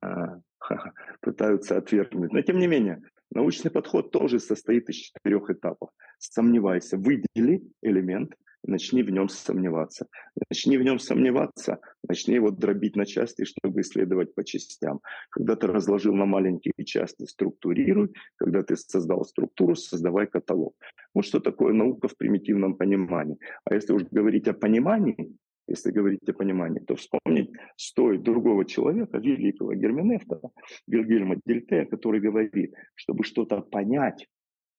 а, 0.01 0.39
пытаются 1.21 1.77
отвергнуть. 1.77 2.31
Но 2.31 2.41
тем 2.41 2.59
не 2.59 2.67
менее, 2.67 3.01
научный 3.31 3.71
подход 3.71 4.11
тоже 4.11 4.39
состоит 4.39 4.89
из 4.89 4.95
четырех 4.95 5.49
этапов. 5.49 5.89
Сомневайся, 6.19 6.97
выдели 6.97 7.63
элемент, 7.81 8.33
начни 8.63 9.03
в 9.03 9.09
нем 9.09 9.29
сомневаться. 9.29 10.07
Начни 10.49 10.77
в 10.77 10.83
нем 10.83 10.99
сомневаться, 10.99 11.79
начни 12.07 12.35
его 12.35 12.51
дробить 12.51 12.95
на 12.95 13.05
части, 13.05 13.45
чтобы 13.45 13.81
исследовать 13.81 14.33
по 14.33 14.43
частям. 14.43 15.01
Когда 15.29 15.55
ты 15.55 15.67
разложил 15.67 16.13
на 16.13 16.25
маленькие 16.25 16.73
части, 16.85 17.25
структурируй. 17.25 18.13
Когда 18.35 18.63
ты 18.63 18.75
создал 18.75 19.25
структуру, 19.25 19.75
создавай 19.75 20.27
каталог. 20.27 20.75
Вот 21.13 21.25
что 21.25 21.39
такое 21.39 21.73
наука 21.73 22.07
в 22.07 22.17
примитивном 22.17 22.75
понимании. 22.75 23.37
А 23.65 23.75
если 23.75 23.93
уж 23.93 24.03
говорить 24.11 24.47
о 24.47 24.53
понимании, 24.53 25.35
если 25.67 25.91
говорить 25.91 26.27
о 26.27 26.33
понимании, 26.33 26.79
то 26.79 26.95
вспомнить 26.95 27.51
стоит 27.77 28.23
другого 28.23 28.65
человека, 28.65 29.17
великого 29.17 29.73
Герменефта, 29.73 30.41
Вильгельма 30.87 31.37
Дельте, 31.45 31.85
который 31.85 32.19
говорит, 32.19 32.73
чтобы 32.95 33.23
что-то 33.23 33.61
понять, 33.61 34.27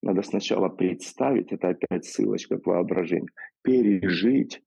надо 0.04 0.22
сначала 0.22 0.68
представить, 0.68 1.50
это 1.52 1.70
опять 1.70 2.04
ссылочка 2.04 2.58
к 2.58 2.66
воображению, 2.66 3.30
пережить, 3.62 4.60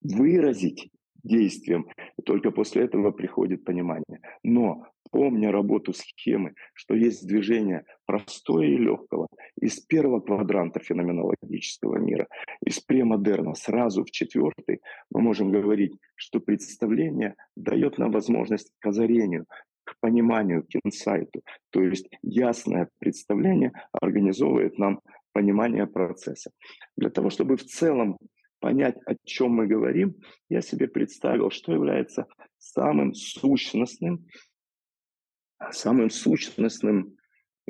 выразить 0.00 0.90
действием. 1.24 1.88
Только 2.24 2.52
после 2.52 2.84
этого 2.84 3.10
приходит 3.10 3.64
понимание. 3.64 4.20
Но 4.44 4.86
помня 5.10 5.50
работу 5.50 5.92
схемы, 5.92 6.54
что 6.72 6.94
есть 6.94 7.26
движение 7.26 7.84
простое 8.06 8.66
и 8.68 8.76
легкого 8.76 9.26
из 9.60 9.80
первого 9.80 10.20
квадранта 10.20 10.78
феноменологического 10.78 11.96
мира, 11.98 12.28
из 12.64 12.78
премодерна 12.78 13.54
сразу 13.54 14.04
в 14.04 14.10
четвертый, 14.12 14.82
мы 15.10 15.20
можем 15.20 15.50
говорить, 15.50 15.96
что 16.14 16.38
представление 16.38 17.34
дает 17.56 17.98
нам 17.98 18.12
возможность 18.12 18.70
к 18.78 18.86
озарению, 18.86 19.46
к 19.86 19.94
пониманию, 20.00 20.64
к 20.64 20.68
инсайту. 20.84 21.42
То 21.70 21.80
есть 21.82 22.08
ясное 22.22 22.88
представление 22.98 23.72
организовывает 23.92 24.78
нам 24.78 25.00
понимание 25.32 25.86
процесса. 25.86 26.50
Для 26.96 27.10
того, 27.10 27.30
чтобы 27.30 27.56
в 27.56 27.64
целом 27.64 28.18
понять, 28.58 28.96
о 29.06 29.14
чем 29.24 29.52
мы 29.52 29.66
говорим, 29.66 30.16
я 30.48 30.60
себе 30.60 30.88
представил, 30.88 31.50
что 31.50 31.72
является 31.72 32.26
самым 32.58 33.14
сущностным, 33.14 34.26
самым 35.70 36.10
сущностным 36.10 37.16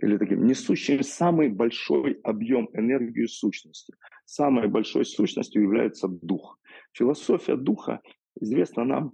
или 0.00 0.16
таким 0.16 0.46
несущим 0.46 1.02
самый 1.02 1.48
большой 1.48 2.20
объем 2.22 2.68
энергии 2.72 3.26
сущности. 3.26 3.94
Самой 4.24 4.68
большой 4.68 5.04
сущностью 5.04 5.62
является 5.62 6.08
дух. 6.08 6.58
Философия 6.92 7.56
духа 7.56 8.00
известна 8.40 8.84
нам 8.84 9.12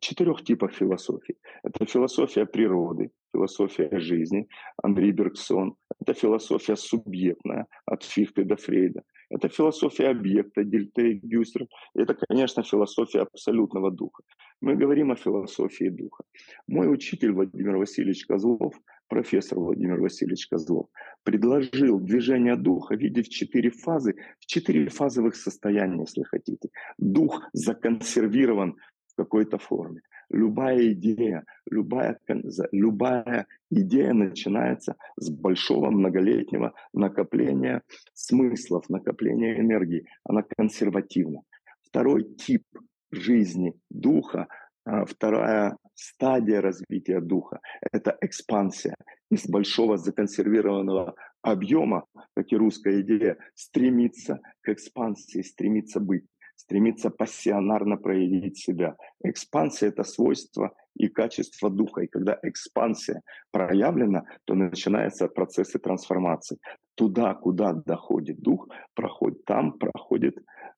четырех 0.00 0.44
типов 0.44 0.72
философии. 0.72 1.36
Это 1.62 1.86
философия 1.86 2.46
природы, 2.46 3.10
философия 3.32 3.98
жизни, 3.98 4.48
Андрей 4.82 5.12
Бергсон. 5.12 5.74
Это 6.00 6.14
философия 6.14 6.76
субъектная, 6.76 7.66
от 7.86 8.02
Фихте 8.04 8.44
до 8.44 8.56
Фрейда. 8.56 9.02
Это 9.30 9.48
философия 9.48 10.08
объекта, 10.08 10.64
Дельте 10.64 11.12
и 11.12 11.20
Гюстер. 11.22 11.66
Это, 11.94 12.14
конечно, 12.14 12.62
философия 12.62 13.20
абсолютного 13.20 13.90
духа. 13.90 14.22
Мы 14.60 14.74
говорим 14.74 15.12
о 15.12 15.16
философии 15.16 15.88
духа. 15.88 16.24
Мой 16.66 16.92
учитель 16.92 17.32
Владимир 17.32 17.76
Васильевич 17.76 18.26
Козлов, 18.26 18.74
профессор 19.08 19.58
Владимир 19.58 20.00
Васильевич 20.00 20.48
Козлов, 20.48 20.88
предложил 21.22 22.00
движение 22.00 22.56
духа 22.56 22.96
видеть 22.96 23.28
в 23.28 23.30
четыре 23.30 23.70
фазы, 23.70 24.16
в 24.40 24.46
четыре 24.46 24.88
фазовых 24.88 25.36
состояния, 25.36 26.00
если 26.00 26.22
хотите. 26.24 26.68
Дух 26.98 27.42
законсервирован 27.52 28.76
какой-то 29.20 29.58
форме. 29.58 30.00
Любая 30.30 30.92
идея, 30.92 31.44
любая, 31.70 32.18
любая 32.72 33.46
идея 33.70 34.12
начинается 34.14 34.96
с 35.16 35.28
большого 35.30 35.90
многолетнего 35.90 36.72
накопления 36.92 37.82
смыслов, 38.14 38.88
накопления 38.88 39.60
энергии. 39.60 40.06
Она 40.24 40.42
консервативна. 40.42 41.40
Второй 41.82 42.24
тип 42.34 42.64
жизни 43.10 43.74
духа, 43.90 44.46
а, 44.84 45.04
вторая 45.04 45.76
стадия 45.94 46.60
развития 46.60 47.20
духа– 47.20 47.60
это 47.92 48.16
экспансия 48.22 48.94
из 49.30 49.46
большого 49.48 49.98
законсервированного 49.98 51.14
объема, 51.42 52.04
как 52.36 52.52
и 52.52 52.56
русская 52.56 53.00
идея, 53.00 53.36
стремиться 53.54 54.40
к 54.62 54.68
экспансии, 54.70 55.42
стремиться 55.42 56.00
быть 56.00 56.24
стремится 56.60 57.10
пассионарно 57.10 57.96
проявить 57.96 58.58
себя. 58.58 58.96
Экспансия– 59.24 59.88
это 59.88 60.04
свойство 60.04 60.72
и 60.94 61.08
качество 61.08 61.70
духа. 61.70 62.02
И 62.02 62.06
когда 62.06 62.38
экспансия 62.42 63.22
проявлена, 63.50 64.24
то 64.44 64.54
начинаются 64.54 65.28
процессы 65.28 65.78
трансформации. 65.78 66.58
Туда, 66.94 67.34
куда 67.34 67.72
доходит 67.72 68.40
дух, 68.40 68.68
проходит, 68.94 69.44
там 69.44 69.72
проходит, 69.72 70.36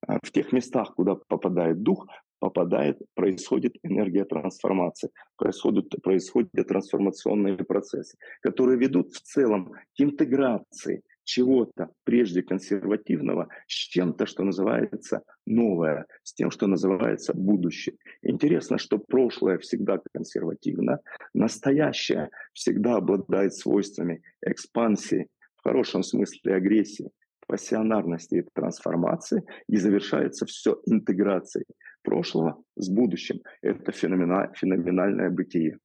э, 0.09 0.19
в 0.23 0.31
тех 0.31 0.53
местах, 0.53 0.95
куда 0.95 1.17
попадает 1.29 1.83
дух, 1.83 2.07
попадает, 2.39 2.99
происходит 3.15 3.75
энергия 3.83 4.25
трансформации, 4.25 5.11
происходят, 5.37 5.89
происходят 6.03 6.69
трансформационные 6.69 7.57
процессы, 7.57 8.17
которые 8.41 8.79
ведут 8.79 9.13
в 9.13 9.21
целом 9.21 9.73
к 9.73 10.01
интеграции 10.01 11.03
чего-то 11.25 11.91
прежде 12.05 12.43
консервативного 12.43 13.49
с 13.67 13.75
чем-то, 13.75 14.27
что 14.27 14.45
называется 14.45 15.23
новое, 15.47 16.07
с 16.23 16.35
тем, 16.35 16.51
что 16.51 16.67
называется 16.67 17.33
будущее. 17.35 17.97
Интересно, 18.23 18.79
что 18.79 18.99
прошлое 18.99 19.59
всегда 19.59 20.01
консервативно, 20.13 21.01
настоящее 21.35 22.31
всегда 22.53 22.97
обладает 22.97 23.55
свойствами 23.55 24.23
экспансии, 24.45 25.29
в 25.57 25.63
хорошем 25.63 26.03
смысле 26.03 26.55
агрессии, 26.55 27.11
пассионарности 27.47 28.37
и 28.37 28.45
трансформации, 28.55 29.43
и 29.69 29.77
завершается 29.77 30.47
все 30.47 30.81
интеграцией 30.87 31.67
прошлого 32.03 32.63
с 32.77 32.89
будущим. 32.89 33.41
Это 33.61 33.93
феноменальное 33.93 35.31
бытие. 35.31 35.79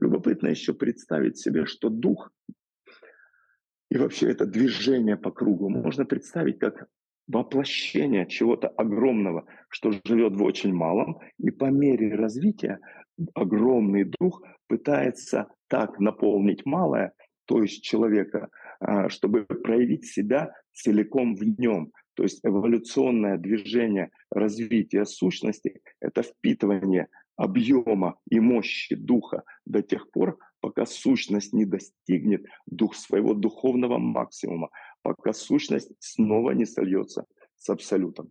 Любопытно 0.00 0.48
еще 0.48 0.74
представить 0.74 1.38
себе, 1.38 1.66
что 1.66 1.88
дух 1.88 2.30
и 3.90 3.96
вообще 3.96 4.30
это 4.30 4.46
движение 4.46 5.16
по 5.16 5.30
кругу 5.30 5.68
можно 5.68 6.04
представить 6.04 6.58
как 6.58 6.88
воплощение 7.26 8.26
чего-то 8.26 8.68
огромного, 8.68 9.46
что 9.68 9.92
живет 10.04 10.34
в 10.36 10.42
очень 10.42 10.72
малом, 10.72 11.18
и 11.38 11.50
по 11.50 11.66
мере 11.66 12.14
развития 12.14 12.80
огромный 13.34 14.04
дух 14.18 14.42
пытается 14.66 15.48
так 15.68 15.98
наполнить 15.98 16.64
малое, 16.64 17.12
то 17.46 17.62
есть 17.62 17.82
человека, 17.82 18.48
а, 18.80 19.08
чтобы 19.08 19.44
проявить 19.44 20.06
себя 20.06 20.52
целиком 20.72 21.34
в 21.34 21.42
нем. 21.42 21.92
То 22.14 22.22
есть 22.24 22.40
эволюционное 22.44 23.38
движение 23.38 24.10
развития 24.30 25.04
сущности— 25.04 25.80
это 26.00 26.22
впитывание 26.22 27.08
объема 27.36 28.18
и 28.28 28.40
мощи 28.40 28.96
духа 28.96 29.44
до 29.64 29.82
тех 29.82 30.10
пор, 30.10 30.38
пока 30.60 30.86
сущность 30.86 31.52
не 31.52 31.64
достигнет 31.64 32.46
дух 32.66 32.94
своего 32.94 33.34
духовного 33.34 33.98
максимума, 33.98 34.70
пока 35.02 35.32
сущность 35.32 35.92
снова 35.98 36.52
не 36.52 36.66
сольется 36.66 37.26
с 37.56 37.68
абсолютом. 37.70 38.30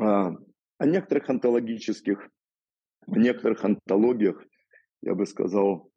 А, 0.00 0.36
о 0.78 0.86
некоторых 0.86 1.28
онтологических, 1.30 2.28
о 3.06 3.18
некоторых 3.18 3.64
онтологиях, 3.64 4.44
я 5.02 5.14
бы 5.14 5.26
сказал, 5.26 5.90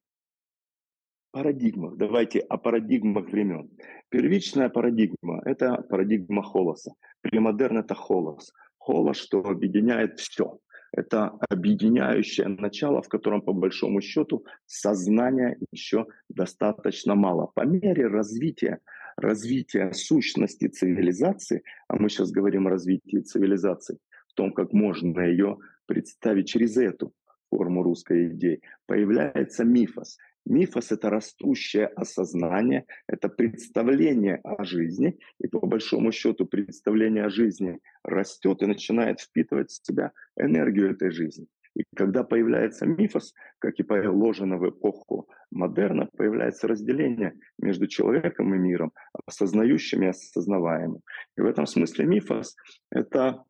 парадигмах. 1.31 1.95
Давайте 1.97 2.39
о 2.39 2.57
парадигмах 2.57 3.27
времен. 3.27 3.69
Первичная 4.09 4.69
парадигма– 4.69 5.41
это 5.45 5.81
парадигма 5.89 6.43
холоса. 6.43 6.93
Премодерн– 7.21 7.77
это 7.79 7.95
холос. 7.95 8.51
Холос, 8.77 9.17
что 9.17 9.39
объединяет 9.39 10.19
все 10.19 10.59
это 10.91 11.31
объединяющее 11.49 12.47
начало, 12.47 13.01
в 13.01 13.09
котором, 13.09 13.41
по 13.41 13.53
большому 13.53 14.01
счету, 14.01 14.45
сознания 14.65 15.57
еще 15.71 16.07
достаточно 16.29 17.15
мало. 17.15 17.47
По 17.55 17.61
мере 17.61 18.07
развития, 18.07 18.79
развития 19.15 19.93
сущности 19.93 20.67
цивилизации, 20.67 21.63
а 21.87 21.95
мы 21.95 22.09
сейчас 22.09 22.31
говорим 22.31 22.67
о 22.67 22.71
развитии 22.71 23.19
цивилизации, 23.19 23.99
в 24.27 24.33
том, 24.33 24.53
как 24.53 24.73
можно 24.73 25.21
ее 25.21 25.57
представить 25.85 26.49
через 26.49 26.77
эту 26.77 27.13
форму 27.49 27.83
русской 27.83 28.29
идеи, 28.29 28.61
появляется 28.85 29.63
мифос. 29.63 30.17
Мифос— 30.45 30.91
это 30.93 31.09
растущее 31.09 31.87
осознание, 31.87 32.85
это 33.07 33.29
представление 33.29 34.39
о 34.43 34.63
жизни, 34.63 35.19
и 35.39 35.47
по 35.47 35.65
большому 35.65 36.11
счету 36.11 36.45
представление 36.45 37.25
о 37.25 37.29
жизни 37.29 37.79
растет 38.03 38.61
и 38.63 38.65
начинает 38.65 39.19
впитывать 39.19 39.69
в 39.71 39.85
себя 39.85 40.11
энергию 40.35 40.91
этой 40.91 41.11
жизни. 41.11 41.47
И 41.75 41.83
когда 41.95 42.23
появляется 42.23 42.85
мифос, 42.85 43.33
как 43.59 43.79
и 43.79 43.83
положено 43.83 44.57
в 44.57 44.69
эпоху 44.69 45.29
модерна, 45.51 46.09
появляется 46.17 46.67
разделение 46.67 47.33
между 47.57 47.87
человеком 47.87 48.53
и 48.53 48.57
миром, 48.57 48.91
осознающим 49.25 50.03
и 50.03 50.07
осознаваемым. 50.07 51.01
И 51.37 51.41
в 51.41 51.45
этом 51.45 51.65
смысле 51.65 52.05
мифос— 52.05 52.55
это 52.91 53.43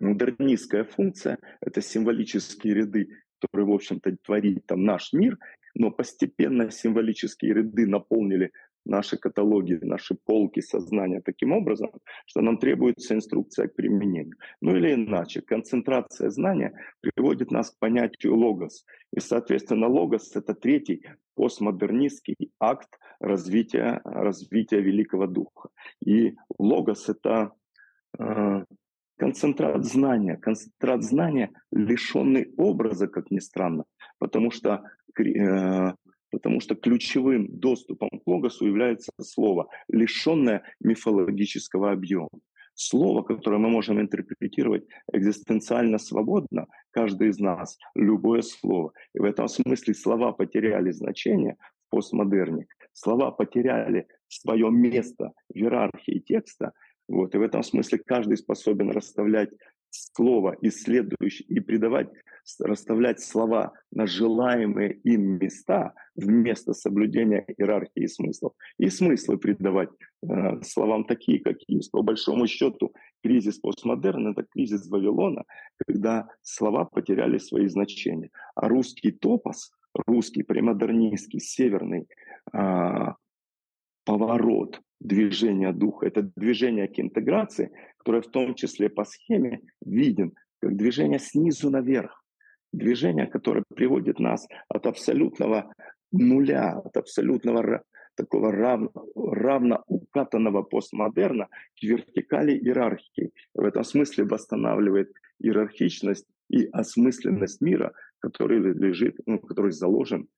модернистская 0.00 0.84
функция, 0.84 1.38
это 1.60 1.80
символические 1.82 2.74
ряды, 2.74 3.08
которые, 3.40 3.66
в 3.66 3.72
общем-то, 3.72 4.16
творит 4.22 4.66
там 4.66 4.84
наш 4.84 5.12
мир, 5.12 5.38
но 5.74 5.90
постепенно 5.90 6.70
символические 6.70 7.54
ряды 7.54 7.86
наполнили 7.86 8.52
наши 8.88 9.16
каталоги, 9.16 9.78
наши 9.82 10.14
полки 10.14 10.60
сознания 10.60 11.20
таким 11.20 11.52
образом, 11.52 11.90
что 12.26 12.40
нам 12.40 12.58
требуется 12.58 13.14
инструкция 13.14 13.68
к 13.68 13.74
применению. 13.74 14.36
Ну 14.60 14.76
или 14.76 14.94
иначе, 14.94 15.42
концентрация 15.42 16.30
знания 16.30 16.72
приводит 17.00 17.50
нас 17.50 17.70
к 17.70 17.78
понятию 17.78 18.36
логос. 18.36 18.84
И, 19.12 19.20
соответственно, 19.20 19.88
логос— 19.88 20.32
это 20.36 20.54
третий 20.54 21.04
постмодернистский 21.34 22.50
акт 22.58 22.98
развития, 23.20 24.00
развития 24.04 24.80
Великого 24.80 25.26
Духа. 25.26 25.68
И 26.04 26.34
логос— 26.58 27.08
это 27.10 27.52
э, 28.18 28.64
концентрат 29.18 29.84
знания, 29.84 30.36
концентрат 30.36 31.02
знания, 31.02 31.50
лишенный 31.72 32.52
образа, 32.56 33.08
как 33.08 33.30
ни 33.30 33.40
странно, 33.40 33.84
потому 34.18 34.50
что 34.50 34.82
э, 35.18 35.92
потому 36.30 36.60
что 36.60 36.74
ключевым 36.74 37.48
доступом 37.48 38.08
к 38.10 38.26
логосу 38.26 38.66
является 38.66 39.10
слово, 39.20 39.68
лишенное 39.88 40.62
мифологического 40.80 41.92
объема. 41.92 42.28
Слово, 42.74 43.22
которое 43.22 43.58
мы 43.58 43.70
можем 43.70 44.00
интерпретировать 44.00 44.84
экзистенциально 45.12 45.98
свободно, 45.98 46.66
каждый 46.92 47.30
из 47.30 47.40
нас, 47.40 47.76
любое 47.96 48.42
слово. 48.42 48.92
И 49.14 49.18
в 49.18 49.24
этом 49.24 49.48
смысле 49.48 49.94
слова 49.94 50.32
потеряли 50.32 50.92
значение 50.92 51.56
в 51.86 51.90
постмодерне. 51.90 52.66
Слова 52.92 53.32
потеряли 53.32 54.06
свое 54.28 54.70
место 54.70 55.32
в 55.48 55.56
иерархии 55.56 56.20
текста. 56.20 56.72
Вот. 57.08 57.34
И 57.34 57.38
в 57.38 57.42
этом 57.42 57.62
смысле 57.62 57.98
каждый 57.98 58.36
способен 58.36 58.90
расставлять 58.90 59.50
слово 59.90 60.56
исследующий 60.60 61.44
и 61.48 61.60
придавать, 61.60 62.08
расставлять 62.60 63.20
слова 63.20 63.72
на 63.90 64.06
желаемые 64.06 64.92
им 65.04 65.38
места 65.38 65.94
вместо 66.14 66.74
соблюдения 66.74 67.44
иерархии 67.46 68.06
смыслов. 68.06 68.52
И 68.78 68.90
смыслы 68.90 69.38
придавать 69.38 69.90
э, 70.22 70.62
словам 70.62 71.04
такие, 71.04 71.40
какие 71.40 71.78
есть. 71.78 71.90
По 71.90 72.02
большому 72.02 72.46
счету, 72.46 72.92
кризис 73.22 73.58
постмодерна— 73.58 74.28
это 74.30 74.44
кризис 74.44 74.88
Вавилона, 74.88 75.44
когда 75.86 76.28
слова 76.42 76.84
потеряли 76.84 77.38
свои 77.38 77.66
значения. 77.68 78.30
А 78.54 78.68
русский 78.68 79.10
топос, 79.10 79.72
русский 80.06 80.42
премодернистский, 80.42 81.40
северный 81.40 82.06
э, 82.52 83.12
поворот 84.04 84.80
движения 85.00 85.72
духа, 85.72 86.06
это 86.06 86.22
движение 86.36 86.88
к 86.88 86.98
интеграции, 86.98 87.70
которое 87.98 88.22
в 88.22 88.30
том 88.30 88.54
числе 88.54 88.88
по 88.88 89.04
схеме 89.04 89.60
виден 89.84 90.34
как 90.60 90.76
движение 90.76 91.18
снизу 91.18 91.70
наверх. 91.70 92.24
Движение, 92.72 93.26
которое 93.26 93.64
приводит 93.74 94.18
нас 94.18 94.46
от 94.68 94.86
абсолютного 94.86 95.72
нуля, 96.12 96.78
от 96.84 96.96
абсолютного 96.96 97.82
такого 98.14 98.52
равно, 98.52 98.90
равно 99.14 99.84
укатанного 99.86 100.62
постмодерна 100.62 101.46
к 101.46 101.82
вертикали 101.82 102.52
иерархии. 102.52 103.30
В 103.54 103.64
этом 103.64 103.84
смысле 103.84 104.24
восстанавливает 104.24 105.12
иерархичность 105.38 106.26
и 106.50 106.66
осмысленность 106.72 107.60
мира, 107.60 107.92
который 108.18 108.58
лежит, 108.58 109.16
ну, 109.26 109.38
который 109.38 109.70
заложен 109.70 110.28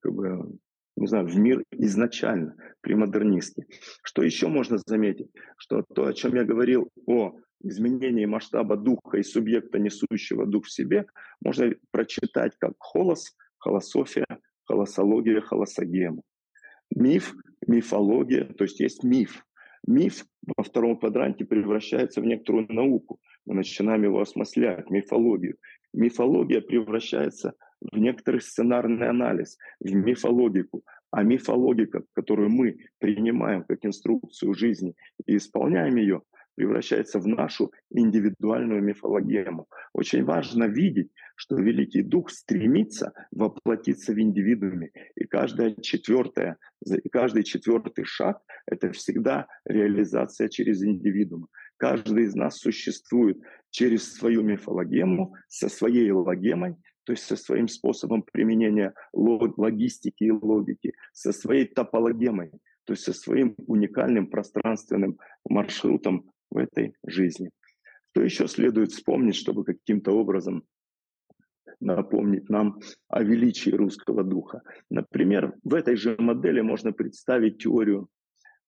как 0.00 0.12
бы, 0.12 0.58
не 1.02 1.08
знаю, 1.08 1.26
в 1.26 1.36
мир 1.36 1.64
изначально, 1.72 2.54
при 2.80 2.94
модернистке. 2.94 3.66
Что 4.04 4.22
еще 4.22 4.46
можно 4.46 4.78
заметить? 4.86 5.30
Что 5.56 5.82
то, 5.82 6.06
о 6.06 6.12
чем 6.12 6.36
я 6.36 6.44
говорил 6.44 6.88
о 7.06 7.32
изменении 7.60 8.24
масштаба 8.24 8.76
духа 8.76 9.18
и 9.18 9.24
субъекта, 9.24 9.80
несущего 9.80 10.46
дух 10.46 10.66
в 10.66 10.72
себе, 10.72 11.06
можно 11.44 11.72
прочитать 11.90 12.52
как 12.58 12.74
холос, 12.78 13.36
холософия, 13.58 14.26
холосология, 14.64 15.40
холосогема. 15.40 16.22
Миф, 16.94 17.34
мифология, 17.66 18.44
то 18.44 18.64
есть 18.64 18.78
есть 18.78 19.02
миф. 19.02 19.44
Миф 19.84 20.24
во 20.56 20.62
втором 20.62 20.96
квадранте 20.96 21.44
превращается 21.44 22.20
в 22.20 22.24
некоторую 22.24 22.72
науку. 22.72 23.18
Мы 23.44 23.54
начинаем 23.54 24.04
его 24.04 24.20
осмыслять, 24.20 24.88
мифологию. 24.88 25.56
Мифология 25.92 26.60
превращается 26.60 27.54
в 27.90 27.98
некоторый 27.98 28.40
сценарный 28.40 29.08
анализ, 29.08 29.58
в 29.80 29.92
мифологику. 29.92 30.84
А 31.10 31.22
мифологика, 31.22 32.04
которую 32.14 32.50
мы 32.50 32.78
принимаем 32.98 33.64
как 33.64 33.84
инструкцию 33.84 34.54
жизни 34.54 34.94
и 35.26 35.36
исполняем 35.36 35.96
ее, 35.96 36.22
превращается 36.54 37.18
в 37.18 37.26
нашу 37.26 37.72
индивидуальную 37.90 38.82
мифологему. 38.82 39.68
Очень 39.92 40.24
важно 40.24 40.64
видеть, 40.64 41.10
что 41.36 41.56
Великий 41.56 42.02
Дух 42.02 42.30
стремится 42.30 43.12
воплотиться 43.30 44.12
в 44.12 44.20
индивидууме. 44.20 44.90
И 45.16 45.24
каждая 45.24 45.74
четвертая, 45.80 46.56
и 46.84 47.08
каждый 47.08 47.44
четвертый 47.44 48.04
шаг— 48.04 48.40
это 48.66 48.92
всегда 48.92 49.46
реализация 49.64 50.48
через 50.48 50.82
индивидуум. 50.82 51.48
Каждый 51.78 52.24
из 52.24 52.34
нас 52.34 52.58
существует 52.58 53.40
через 53.70 54.14
свою 54.14 54.42
мифологему, 54.42 55.34
со 55.48 55.68
своей 55.68 56.10
логемой, 56.12 56.76
то 57.04 57.12
есть 57.12 57.24
со 57.24 57.36
своим 57.36 57.68
способом 57.68 58.22
применения 58.22 58.94
логистики 59.12 60.24
и 60.24 60.30
логики, 60.30 60.92
со 61.12 61.32
своей 61.32 61.66
топологемой, 61.66 62.50
то 62.84 62.92
есть 62.92 63.04
со 63.04 63.12
своим 63.12 63.54
уникальным 63.66 64.26
пространственным 64.26 65.18
маршрутом 65.48 66.30
в 66.50 66.58
этой 66.58 66.94
жизни. 67.06 67.50
Что 68.10 68.22
еще 68.22 68.46
следует 68.46 68.92
вспомнить, 68.92 69.36
чтобы 69.36 69.64
каким-то 69.64 70.12
образом 70.12 70.64
напомнить 71.80 72.48
нам 72.48 72.78
о 73.08 73.22
величии 73.22 73.70
русского 73.70 74.22
духа. 74.22 74.62
Например, 74.90 75.54
в 75.64 75.74
этой 75.74 75.96
же 75.96 76.16
модели 76.18 76.60
можно 76.60 76.92
представить 76.92 77.58
теорию, 77.58 78.08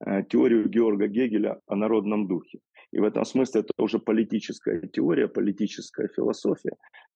э, 0.05 0.25
теорию 0.25 0.69
Георга 0.69 1.07
Гегеля 1.07 1.61
о 1.67 1.77
народном 1.77 2.27
духе. 2.27 2.59
И 2.93 2.99
в 2.99 3.05
этом 3.05 3.25
смысле 3.25 3.61
это 3.61 3.73
уже 3.79 3.99
политическая 3.99 4.81
теория, 4.89 5.29
политическая 5.29 6.09
философия, 6.09 6.73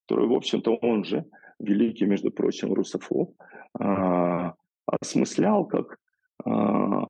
которую, 0.09 0.29
в 0.29 0.33
общем-то, 0.33 0.75
он 0.81 1.03
же, 1.03 1.23
великий, 1.59 2.07
между 2.07 2.31
прочим, 2.31 2.73
русофоб, 2.73 3.35
а, 3.79 4.53
осмыслял 4.87 5.67
как 5.67 5.97
а, 6.45 7.05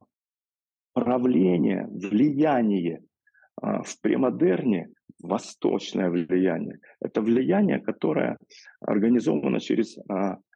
правление, 0.93 1.87
влияние 1.87 3.01
а, 3.61 3.83
в 3.83 4.01
премодерне, 4.01 4.89
восточное 5.23 6.09
влияние. 6.09 6.79
Это 6.99 7.21
влияние, 7.21 7.79
которое 7.79 8.37
организовано 8.81 9.59
через 9.59 9.97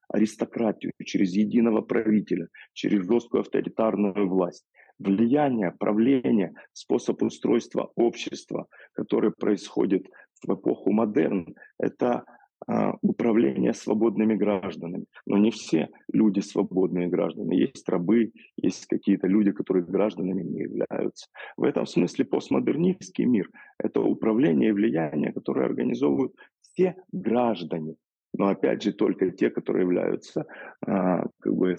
аристократию, 0.10 0.92
через 1.06 1.34
единого 1.34 1.82
правителя, 1.82 2.48
через 2.74 3.08
жесткую 3.08 3.42
авторитарную 3.42 4.28
власть 4.28 4.66
влияние, 5.00 5.74
правление, 5.78 6.54
способ 6.72 7.22
устройства 7.24 7.92
общества, 7.96 8.68
который 8.94 9.32
происходит 9.32 10.08
в 10.46 10.54
эпоху 10.54 10.92
модерн, 10.92 11.56
это 11.80 12.26
а, 12.66 12.96
управление 13.02 13.74
свободными 13.74 14.36
гражданами. 14.36 15.06
Но 15.26 15.38
не 15.38 15.52
все 15.52 15.90
люди 16.12 16.40
свободные 16.40 17.08
граждане. 17.08 17.60
Есть 17.60 17.88
рабы, 17.90 18.32
есть 18.56 18.86
какие-то 18.88 19.28
люди, 19.28 19.52
которые 19.52 19.84
гражданами 19.84 20.44
не 20.44 20.62
являются. 20.62 21.28
В 21.58 21.64
этом 21.64 21.86
смысле 21.86 22.26
постмодернистский 22.26 23.26
мир— 23.26 23.50
это 23.78 24.02
управление 24.02 24.70
и 24.70 24.74
влияние, 24.74 25.34
которое 25.34 25.66
организовывают 25.66 26.34
все 26.62 26.96
граждане. 27.12 27.96
Но 28.36 28.48
опять 28.48 28.82
же 28.82 28.94
только 28.94 29.32
те, 29.32 29.50
которые 29.50 29.84
являются 29.84 30.46
а, 30.86 31.26
как 31.40 31.54
бы, 31.54 31.76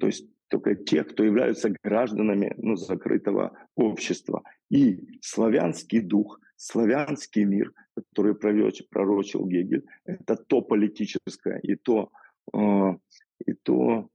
то 0.00 0.06
есть 0.06 0.26
только 0.52 0.74
те, 0.74 1.02
кто 1.02 1.24
являются 1.24 1.74
гражданами 1.82 2.54
ну, 2.58 2.76
закрытого 2.76 3.56
общества. 3.74 4.42
И 4.70 5.18
славянский 5.22 6.00
дух, 6.00 6.40
славянский 6.56 7.44
мир, 7.44 7.72
который 7.96 8.34
пророчил 8.34 9.46
Гегель, 9.46 9.86
это 10.04 10.36
то 10.36 10.60
политическое 10.60 11.58
и 11.62 11.74
то, 11.74 12.10
э, 12.52 12.96
и 13.46 13.54
то 13.54 14.10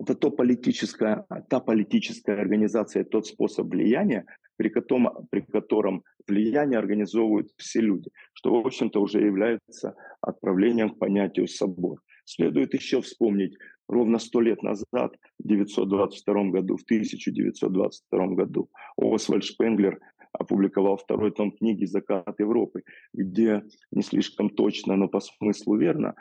это 0.00 0.14
то 0.14 0.30
политическая, 0.30 1.26
та 1.48 1.60
политическая 1.60 2.32
организация, 2.32 3.04
тот 3.04 3.26
способ 3.26 3.68
влияния, 3.68 4.24
при 4.56 4.68
котором, 4.68 5.28
при 5.30 5.42
котором 5.42 6.02
влияние 6.26 6.78
организовывают 6.78 7.50
все 7.56 7.80
люди, 7.80 8.10
что, 8.32 8.60
в 8.60 8.66
общем-то, 8.66 9.00
уже 9.00 9.20
является 9.20 9.94
отправлением 10.22 10.90
к 10.90 10.98
понятию 10.98 11.46
собор. 11.46 12.00
Следует 12.24 12.74
еще 12.74 13.00
вспомнить, 13.00 13.56
ровно 13.90 14.18
сто 14.18 14.40
лет 14.40 14.62
назад, 14.62 15.16
в 15.38 15.44
1922 15.44 16.44
году, 16.50 16.76
в 16.76 16.84
1922 16.84 18.26
году, 18.28 18.70
Освальд 18.96 19.44
Шпенглер 19.44 19.98
опубликовал 20.32 20.96
второй 20.96 21.32
том 21.32 21.50
книги 21.50 21.84
«Закат 21.84 22.38
Европы», 22.38 22.84
где 23.12 23.64
не 23.90 24.02
слишком 24.02 24.48
точно, 24.48 24.96
но 24.96 25.08
по 25.08 25.20
смыслу 25.20 25.76
верно 25.76 26.14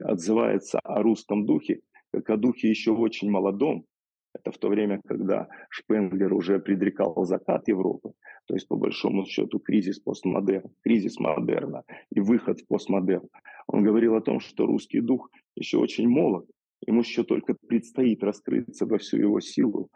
отзывается 0.00 0.78
о 0.84 1.02
русском 1.02 1.46
духе, 1.46 1.80
как 2.12 2.30
о 2.30 2.36
духе 2.36 2.70
еще 2.70 2.92
очень 2.92 3.28
молодом. 3.28 3.84
Это 4.32 4.52
в 4.52 4.58
то 4.58 4.68
время, 4.68 5.00
когда 5.04 5.48
Шпенглер 5.70 6.32
уже 6.32 6.60
предрекал 6.60 7.24
закат 7.24 7.66
Европы, 7.68 8.12
то 8.46 8.54
есть 8.54 8.68
по 8.68 8.76
большому 8.76 9.24
счету 9.26 9.58
кризис 9.58 9.98
постмодерна, 9.98 10.70
кризис 10.84 11.18
модерна 11.18 11.82
и 12.12 12.20
выход 12.20 12.60
в 12.60 12.66
постмодерн. 12.68 13.28
Он 13.66 13.82
говорил 13.82 14.14
о 14.14 14.20
том, 14.20 14.38
что 14.38 14.66
русский 14.66 15.00
дух 15.00 15.30
еще 15.56 15.78
очень 15.78 16.06
молод, 16.06 16.46
Ему 16.86 17.00
еще 17.00 17.24
только 17.24 17.54
предстоит 17.66 18.22
раскрыться 18.22 18.86
во 18.86 18.98
всю 18.98 19.16
его 19.18 19.40
силу, 19.40 19.90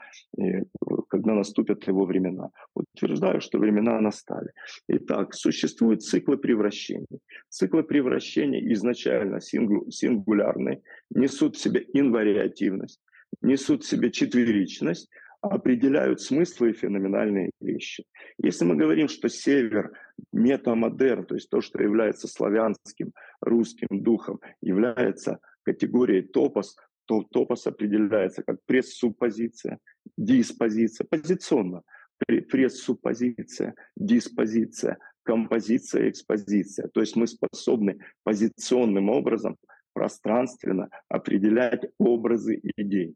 когда 1.08 1.34
наступят 1.34 1.86
его 1.86 2.04
времена. 2.04 2.50
Утверждаю, 2.74 3.40
что 3.40 3.58
времена 3.58 4.00
настали. 4.00 4.50
Итак, 4.88 5.34
существуют 5.34 6.02
циклы 6.02 6.36
превращений. 6.38 7.20
Циклы 7.48 7.82
превращения 7.82 8.60
изначально 8.72 9.40
сингулярные, 9.40 10.82
несут 11.10 11.56
в 11.56 11.60
себе 11.60 11.84
инвариативность, 11.92 13.00
несут 13.42 13.84
в 13.84 13.88
себе 13.88 14.10
четверичность, 14.10 15.10
определяют 15.42 16.20
смыслы 16.20 16.70
и 16.70 16.74
феноменальные 16.74 17.50
вещи. 17.60 18.04
Если 18.36 18.64
мы 18.64 18.76
говорим, 18.76 19.08
что 19.08 19.28
север 19.28 19.92
метамодерн, 20.32 21.24
то 21.24 21.34
есть 21.34 21.48
то, 21.48 21.60
что 21.62 21.82
является 21.82 22.28
славянским, 22.28 23.12
русским 23.40 23.88
духом, 23.90 24.40
является 24.60 25.38
категорией 25.62 26.22
топос, 26.22 26.76
то 27.06 27.22
топос 27.22 27.66
определяется 27.66 28.42
как 28.42 28.58
прессуппозиция, 28.66 29.78
диспозиция, 30.16 31.06
позиционно, 31.10 31.82
прессуппозиция, 32.26 33.74
диспозиция, 33.96 34.98
композиция, 35.22 36.08
экспозиция. 36.08 36.88
То 36.88 37.00
есть 37.00 37.16
мы 37.16 37.26
способны 37.26 37.98
позиционным 38.22 39.08
образом 39.08 39.56
пространственно 39.92 40.88
определять 41.08 41.90
образы 41.98 42.60
идей. 42.76 43.14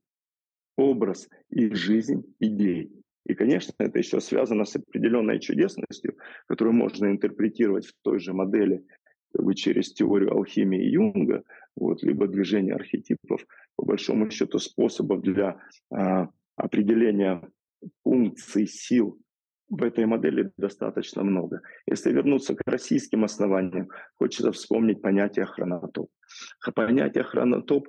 Образ 0.77 1.29
и 1.51 1.73
жизнь 1.73 2.25
идей. 2.41 2.91
И, 3.27 3.35
конечно, 3.35 3.73
это 3.79 3.99
еще 3.99 4.21
связано 4.21 4.65
с 4.65 4.77
определенной 4.77 5.41
чудесностью, 5.41 6.17
которую 6.47 6.75
можно 6.75 7.07
интерпретировать 7.07 7.87
в 7.87 7.95
той 8.03 8.19
же 8.19 8.33
модели 8.33 8.85
бы 9.43 9.55
через 9.55 9.93
теорию 9.93 10.33
алхимии 10.33 10.83
Юнга, 10.83 11.43
вот, 11.77 12.03
либо 12.03 12.29
движение 12.29 12.75
архетипов, 12.75 13.45
по 13.77 13.85
большому 13.85 14.31
счету, 14.31 14.59
способов 14.59 15.23
для 15.23 15.59
а, 15.91 16.29
определения 16.57 17.43
функций 18.03 18.67
сил 18.67 19.19
в 19.69 19.83
этой 19.83 20.07
модели 20.07 20.53
достаточно 20.57 21.23
много. 21.23 21.61
Если 21.87 22.13
вернуться 22.13 22.55
к 22.55 22.63
российским 22.67 23.25
основаниям, 23.25 23.89
хочется 24.17 24.53
вспомнить 24.53 25.03
понятие 25.03 25.47
хронотоп. 25.47 26.11
Понятие 26.75 27.25
хронотоп 27.25 27.89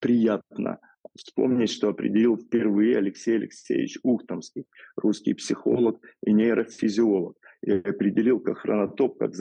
приятно 0.00 0.78
вспомнить, 1.16 1.70
что 1.70 1.88
определил 1.88 2.36
впервые 2.36 2.98
Алексей 2.98 3.36
Алексеевич 3.36 3.98
Ухтомский, 4.02 4.64
русский 4.96 5.34
психолог 5.34 6.00
и 6.24 6.32
нейрофизиолог. 6.32 7.36
И 7.62 7.72
определил 7.72 8.40
как 8.40 8.58
хронотоп, 8.58 9.18
как, 9.18 9.32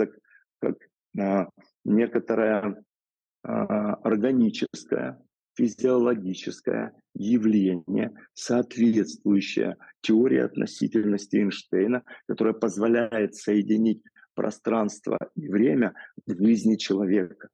как 0.59 0.77
некоторое 1.85 2.83
а, 3.43 3.93
органическое, 3.95 5.19
физиологическое 5.55 6.93
явление, 7.15 8.11
соответствующее 8.33 9.77
теории 10.01 10.39
относительности 10.39 11.37
Эйнштейна, 11.37 12.03
которая 12.27 12.53
позволяет 12.53 13.35
соединить 13.35 14.03
пространство 14.35 15.17
и 15.35 15.47
время 15.47 15.93
в 16.25 16.31
жизни 16.31 16.75
человека. 16.75 17.49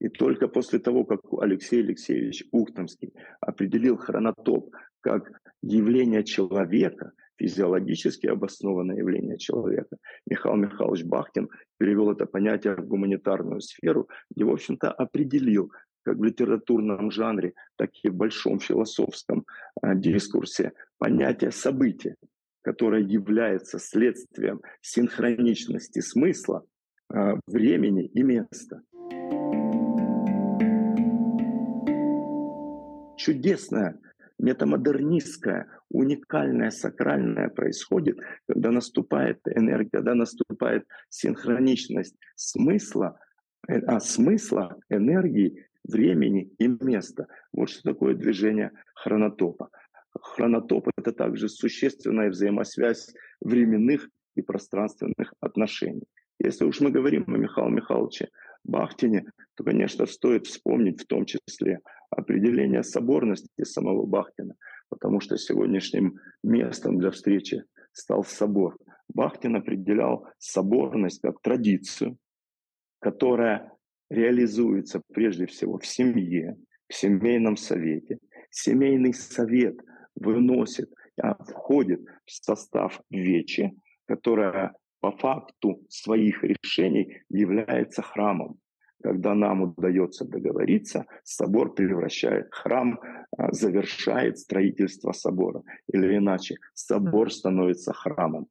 И 0.00 0.08
только 0.08 0.48
после 0.48 0.78
того, 0.78 1.04
как 1.04 1.20
Алексей 1.40 1.82
Алексеевич 1.82 2.44
Ухтомский 2.52 3.12
определил 3.40 3.96
хронотоп 3.96 4.74
как 5.00 5.30
явление 5.62 6.24
человека, 6.24 7.12
физиологически 7.38 8.26
обоснованное 8.26 8.96
явление 8.96 9.38
человека. 9.38 9.96
Михаил 10.26 10.56
Михайлович 10.56 11.04
Бахтин 11.04 11.48
перевел 11.78 12.10
это 12.10 12.26
понятие 12.26 12.76
в 12.76 12.86
гуманитарную 12.86 13.60
сферу, 13.60 14.08
где, 14.30 14.44
в 14.44 14.50
общем-то, 14.50 14.90
определил 14.90 15.70
как 16.04 16.16
в 16.16 16.24
литературном 16.24 17.10
жанре, 17.10 17.54
так 17.76 17.90
и 18.02 18.08
в 18.08 18.14
большом 18.14 18.58
философском 18.58 19.46
э, 19.82 19.94
дискурсе 19.94 20.72
понятие 20.98 21.52
события, 21.52 22.16
которое 22.62 23.02
является 23.02 23.78
следствием 23.78 24.60
синхроничности 24.80 26.00
смысла, 26.00 26.64
э, 27.12 27.34
времени 27.46 28.06
и 28.06 28.22
места. 28.22 28.82
Чудесное 33.16 34.00
метамодернистское, 34.38 35.68
уникальное, 35.90 36.70
сакральное 36.70 37.48
происходит, 37.48 38.18
когда 38.48 38.70
наступает 38.70 39.40
энергия, 39.46 39.90
когда 39.90 40.14
наступает 40.14 40.86
синхроничность 41.08 42.16
смысла, 42.36 43.18
э, 43.68 43.78
а 43.80 44.00
смысла, 44.00 44.76
энергии, 44.88 45.66
времени 45.84 46.50
и 46.58 46.68
места. 46.68 47.26
Вот 47.52 47.70
что 47.70 47.82
такое 47.82 48.14
движение 48.14 48.72
хронотопа. 48.94 49.70
Хронотоп— 50.20 50.88
это 50.96 51.12
также 51.12 51.48
существенная 51.48 52.30
взаимосвязь 52.30 53.14
временных 53.40 54.08
и 54.36 54.42
пространственных 54.42 55.34
отношений. 55.40 56.04
Если 56.38 56.64
уж 56.64 56.80
мы 56.80 56.90
говорим 56.90 57.24
о 57.26 57.38
Михаиле 57.38 57.70
Михайловиче 57.70 58.28
Бахтине, 58.64 59.24
то, 59.56 59.64
конечно, 59.64 60.06
стоит 60.06 60.46
вспомнить 60.46 61.02
в 61.02 61.06
том 61.06 61.24
числе 61.24 61.80
определение 62.16 62.82
соборности 62.82 63.64
самого 63.64 64.06
Бахтина, 64.06 64.54
потому 64.88 65.20
что 65.20 65.36
сегодняшним 65.36 66.18
местом 66.42 66.98
для 66.98 67.10
встречи 67.10 67.64
стал 67.92 68.24
собор. 68.24 68.76
Бахтин 69.08 69.56
определял 69.56 70.26
соборность 70.38 71.20
как 71.20 71.40
традицию, 71.42 72.16
которая 73.00 73.72
реализуется 74.10 75.02
прежде 75.12 75.46
всего 75.46 75.78
в 75.78 75.86
семье, 75.86 76.56
в 76.88 76.94
семейном 76.94 77.56
совете. 77.56 78.18
Семейный 78.50 79.14
совет 79.14 79.76
выносит, 80.14 80.90
входит 81.48 82.00
в 82.26 82.30
состав 82.30 83.00
вечи, 83.10 83.72
которая 84.06 84.74
по 85.00 85.10
факту 85.12 85.84
своих 85.88 86.44
решений 86.44 87.22
является 87.28 88.02
храмом. 88.02 88.58
Когда 89.02 89.34
нам 89.34 89.62
удается 89.62 90.24
договориться, 90.24 91.06
собор 91.24 91.74
превращает 91.74 92.48
храм, 92.52 93.00
а, 93.36 93.52
завершает 93.52 94.38
строительство 94.38 95.12
собора. 95.12 95.62
Или 95.92 96.16
иначе, 96.16 96.56
собор 96.74 97.32
становится 97.32 97.92
храмом. 97.92 98.46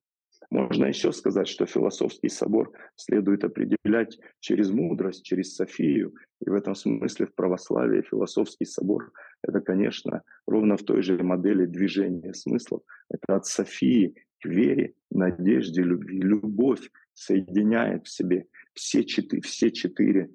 Можно 0.49 0.85
еще 0.85 1.13
сказать, 1.13 1.47
что 1.47 1.65
философский 1.65 2.27
собор 2.27 2.73
следует 2.97 3.45
определять 3.45 4.19
через 4.41 4.69
мудрость, 4.69 5.23
через 5.23 5.55
Софию. 5.55 6.13
И 6.45 6.49
в 6.49 6.53
этом 6.53 6.75
смысле 6.75 7.27
в 7.27 7.35
православии 7.35 8.01
философский 8.01 8.65
собор— 8.65 9.13
это, 9.43 9.61
конечно, 9.61 10.23
ровно 10.45 10.75
в 10.75 10.83
той 10.83 11.03
же 11.03 11.23
модели 11.23 11.65
движения 11.65 12.33
смыслов. 12.33 12.81
Это 13.09 13.37
от 13.37 13.45
Софии 13.45 14.13
к 14.41 14.45
вере, 14.45 14.95
надежде, 15.09 15.83
любви. 15.83 16.19
Любовь 16.19 16.89
соединяет 17.13 18.07
в 18.07 18.09
себе 18.09 18.47
все 18.73 19.03
четыре, 19.03 19.41
все 19.41 19.71
четыре, 19.71 20.29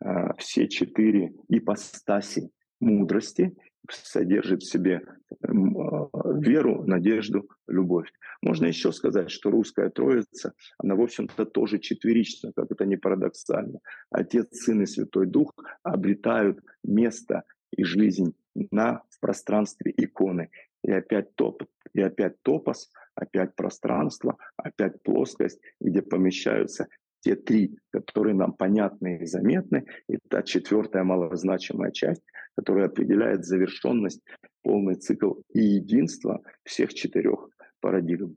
а, 0.00 0.34
все 0.34 0.68
четыре 0.68 1.32
ипостаси 1.48 2.50
мудрости, 2.80 3.54
содержит 3.90 4.62
в 4.62 4.70
себе 4.70 5.02
а, 5.42 6.08
веру, 6.38 6.84
надежду, 6.84 7.48
любовь. 7.68 8.12
Можно 8.42 8.66
еще 8.66 8.92
сказать, 8.92 9.30
что 9.30 9.50
русская 9.50 9.90
троица, 9.90 10.52
она, 10.78 10.94
в 10.94 11.00
общем-то, 11.00 11.46
тоже 11.46 11.78
четверична, 11.78 12.52
как 12.54 12.70
это 12.70 12.84
не 12.84 12.96
парадоксально. 12.96 13.80
Отец, 14.10 14.48
Сын 14.52 14.82
и 14.82 14.86
Святой 14.86 15.26
Дух 15.26 15.52
обретают 15.82 16.60
место 16.82 17.44
и 17.70 17.84
жизнь 17.84 18.34
на 18.54 19.02
в 19.10 19.20
пространстве 19.20 19.92
иконы. 19.96 20.50
И 20.82 20.90
опять 20.90 21.34
топ, 21.36 21.62
и 21.94 22.00
опять 22.00 22.42
топос, 22.42 22.90
опять 23.14 23.54
пространство, 23.54 24.36
опять 24.56 25.02
плоскость, 25.02 25.60
где 25.80 26.02
помещаются 26.02 26.88
те 27.22 27.36
три, 27.36 27.78
которые 27.90 28.34
нам 28.34 28.52
понятны 28.52 29.18
и 29.22 29.26
заметны, 29.26 29.86
и 30.08 30.18
та 30.28 30.42
четвертая 30.42 31.04
малозначимая 31.04 31.92
часть, 31.92 32.22
которая 32.56 32.86
определяет 32.86 33.44
завершенность, 33.44 34.20
полный 34.62 34.96
цикл 34.96 35.34
и 35.54 35.60
единство 35.60 36.42
всех 36.64 36.92
четырех 36.94 37.48
парадигм. 37.80 38.36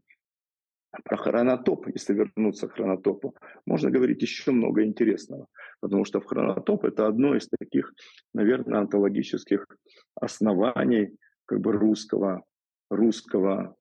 Про 1.04 1.18
хронотоп, 1.18 1.88
если 1.88 2.14
вернуться 2.14 2.68
к 2.68 2.74
хронотопу, 2.74 3.36
можно 3.66 3.92
говорить 3.92 4.22
еще 4.22 4.52
много 4.52 4.84
интересного, 4.84 5.48
потому 5.82 6.06
что 6.06 6.22
в 6.22 6.26
хронотоп 6.26 6.86
это 6.86 7.08
одно 7.08 7.36
из 7.36 7.50
таких, 7.50 7.94
наверное, 8.34 8.80
антологических 8.80 9.66
оснований 10.16 11.18
как 11.46 11.60
бы 11.60 11.74
русского, 11.74 12.44
русского, 12.90 13.76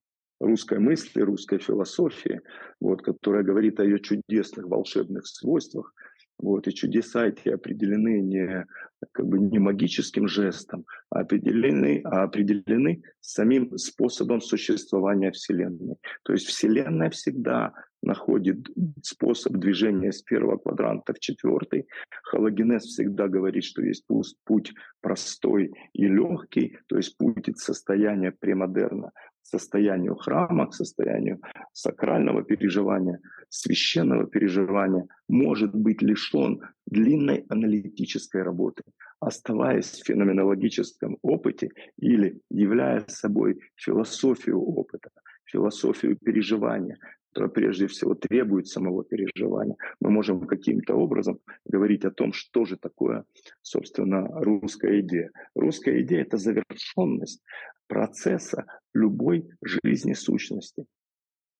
русской 0.44 0.78
мысли, 0.78 1.20
русской 1.20 1.58
философии, 1.58 2.40
вот, 2.80 3.02
которая 3.02 3.42
говорит 3.42 3.80
о 3.80 3.84
ее 3.84 4.00
чудесных 4.00 4.66
волшебных 4.66 5.26
свойствах, 5.26 5.92
вот, 6.38 6.66
и 6.66 6.74
чудеса 6.74 7.26
эти 7.26 7.48
определены 7.48 8.20
не, 8.20 8.66
как 9.12 9.26
бы 9.26 9.38
не 9.38 9.58
магическим 9.58 10.26
жестом, 10.26 10.84
а 11.08 11.20
определены, 11.20 12.00
а 12.04 12.24
определены 12.24 13.02
самим 13.20 13.78
способом 13.78 14.40
существования 14.40 15.30
Вселенной. 15.30 15.96
То 16.24 16.32
есть 16.32 16.46
Вселенная 16.46 17.10
всегда 17.10 17.72
находит 18.02 18.58
способ 19.02 19.54
движения 19.54 20.12
с 20.12 20.22
первого 20.22 20.58
квадранта 20.58 21.14
в 21.14 21.20
четвертый. 21.20 21.86
Халогенез 22.24 22.82
всегда 22.82 23.28
говорит, 23.28 23.64
что 23.64 23.82
есть 23.82 24.04
путь 24.44 24.74
простой 25.00 25.72
и 25.92 26.06
легкий, 26.06 26.76
то 26.88 26.96
есть 26.96 27.16
путь 27.16 27.48
от 27.48 27.58
состояния 27.58 28.32
премодерна 28.32 29.12
состоянию 29.44 30.16
храма, 30.16 30.66
к 30.66 30.74
состоянию 30.74 31.40
сакрального 31.72 32.42
переживания, 32.42 33.20
священного 33.48 34.26
переживания, 34.26 35.06
может 35.28 35.74
быть 35.74 36.02
лишен 36.02 36.60
длинной 36.86 37.44
аналитической 37.48 38.42
работы, 38.42 38.82
оставаясь 39.20 39.90
в 39.90 40.06
феноменологическом 40.06 41.18
опыте 41.22 41.70
или 41.98 42.40
являя 42.50 43.04
собой 43.08 43.60
философию 43.76 44.60
опыта, 44.60 45.10
философию 45.44 46.16
переживания, 46.16 46.98
прежде 47.34 47.86
всего 47.86 48.14
требует 48.14 48.66
самого 48.66 49.04
переживания. 49.04 49.76
Мы 50.00 50.10
можем 50.10 50.46
каким-то 50.46 50.94
образом 50.94 51.38
говорить 51.64 52.04
о 52.04 52.10
том, 52.10 52.32
что 52.32 52.64
же 52.64 52.76
такое, 52.76 53.24
собственно, 53.62 54.26
русская 54.42 55.00
идея. 55.00 55.30
Русская 55.54 56.00
идея— 56.02 56.22
это 56.22 56.36
завершенность 56.36 57.42
процесса 57.86 58.64
любой 58.94 59.48
жизни 59.62 60.14
сущности 60.14 60.86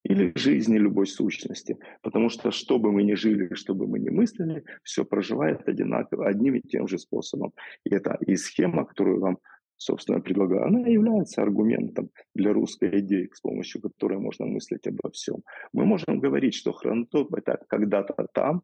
или 0.05 0.33
жизни 0.37 0.77
любой 0.77 1.07
сущности. 1.07 1.79
Потому 2.03 2.29
что 2.29 2.51
что 2.51 2.79
бы 2.79 2.93
мы 2.93 3.03
ни 3.03 3.15
жили, 3.15 3.55
что 3.55 3.75
бы 3.75 3.87
мы 3.87 3.99
ни 3.99 4.11
мыслили, 4.11 4.65
все 4.83 5.05
проживает 5.05 5.67
одинаково, 5.69 6.29
одним 6.29 6.57
и 6.57 6.61
тем 6.61 6.87
же 6.87 6.99
способом. 6.99 7.53
И 7.85 7.95
это 7.95 8.19
и 8.27 8.37
схема, 8.37 8.85
которую 8.85 9.21
вам 9.21 9.39
собственно, 9.77 10.21
предлагаю, 10.21 10.67
она 10.67 10.81
является 10.81 11.43
аргументом 11.43 12.11
для 12.35 12.53
русской 12.53 13.01
идеи, 13.01 13.29
с 13.33 13.41
помощью 13.41 13.81
которой 13.81 14.19
можно 14.19 14.47
мыслить 14.47 14.87
обо 14.87 15.11
всем. 15.11 15.43
Мы 15.73 15.85
можем 15.85 16.21
говорить, 16.21 16.55
что 16.55 16.73
хронотоп— 16.73 17.35
это 17.37 17.59
когда-то 17.69 18.15
там, 18.33 18.63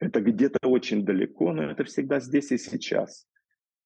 это 0.00 0.20
где-то 0.20 0.66
очень 0.66 1.04
далеко, 1.04 1.52
но 1.52 1.64
это 1.70 1.84
всегда 1.84 2.20
здесь 2.20 2.52
и 2.52 2.58
сейчас. 2.58 3.26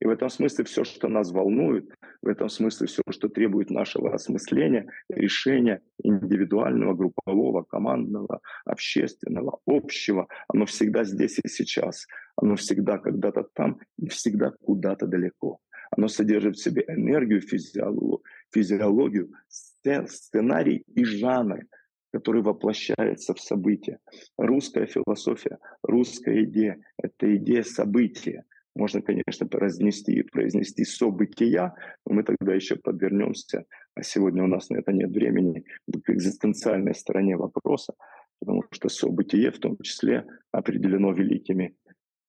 И 0.00 0.06
в 0.06 0.10
этом 0.10 0.28
смысле 0.28 0.64
все, 0.64 0.84
что 0.84 1.08
нас 1.08 1.32
волнует, 1.32 1.88
в 2.20 2.28
этом 2.28 2.48
смысле 2.48 2.86
все, 2.86 3.02
что 3.10 3.28
требует 3.28 3.70
нашего 3.70 4.12
осмысления, 4.12 4.88
решения 5.08 5.80
индивидуального, 6.02 6.94
группового, 6.94 7.62
командного, 7.62 8.40
общественного, 8.64 9.60
общего, 9.66 10.28
оно 10.48 10.66
всегда 10.66 11.04
здесь 11.04 11.38
и 11.42 11.48
сейчас. 11.48 12.06
Оно 12.36 12.56
всегда 12.56 12.98
когда-то 12.98 13.46
там 13.54 13.78
и 13.96 14.08
всегда 14.08 14.50
куда-то 14.50 15.06
далеко. 15.06 15.60
Оно 15.96 16.08
содержит 16.08 16.56
в 16.56 16.62
себе 16.62 16.84
энергию, 16.88 17.40
физиологию, 17.40 19.30
сценарий 20.06 20.82
и 20.94 21.04
жанр, 21.04 21.60
который 22.12 22.42
воплощается 22.42 23.34
в 23.34 23.40
события. 23.40 23.98
Русская 24.36 24.86
философия, 24.86 25.58
русская 25.82 26.44
идея— 26.44 26.78
это 27.02 27.36
идея 27.36 27.62
события. 27.62 28.44
Можно, 28.76 29.02
конечно, 29.02 29.48
разнести 29.52 30.12
и 30.12 30.22
произнести 30.22 30.84
события, 30.84 31.74
но 32.06 32.14
мы 32.14 32.24
тогда 32.24 32.54
еще 32.54 32.74
подвернемся, 32.74 33.64
а 33.94 34.02
сегодня 34.02 34.42
у 34.42 34.48
нас 34.48 34.70
на 34.70 34.78
это 34.78 34.92
нет 34.92 35.10
времени, 35.10 35.64
к 35.86 36.10
экзистенциальной 36.10 36.94
стороне 36.94 37.36
вопроса, 37.36 37.94
потому 38.40 38.64
что 38.72 38.88
событие 38.88 39.52
в 39.52 39.58
том 39.58 39.76
числе 39.80 40.26
определено 40.50 41.12
великими 41.12 41.76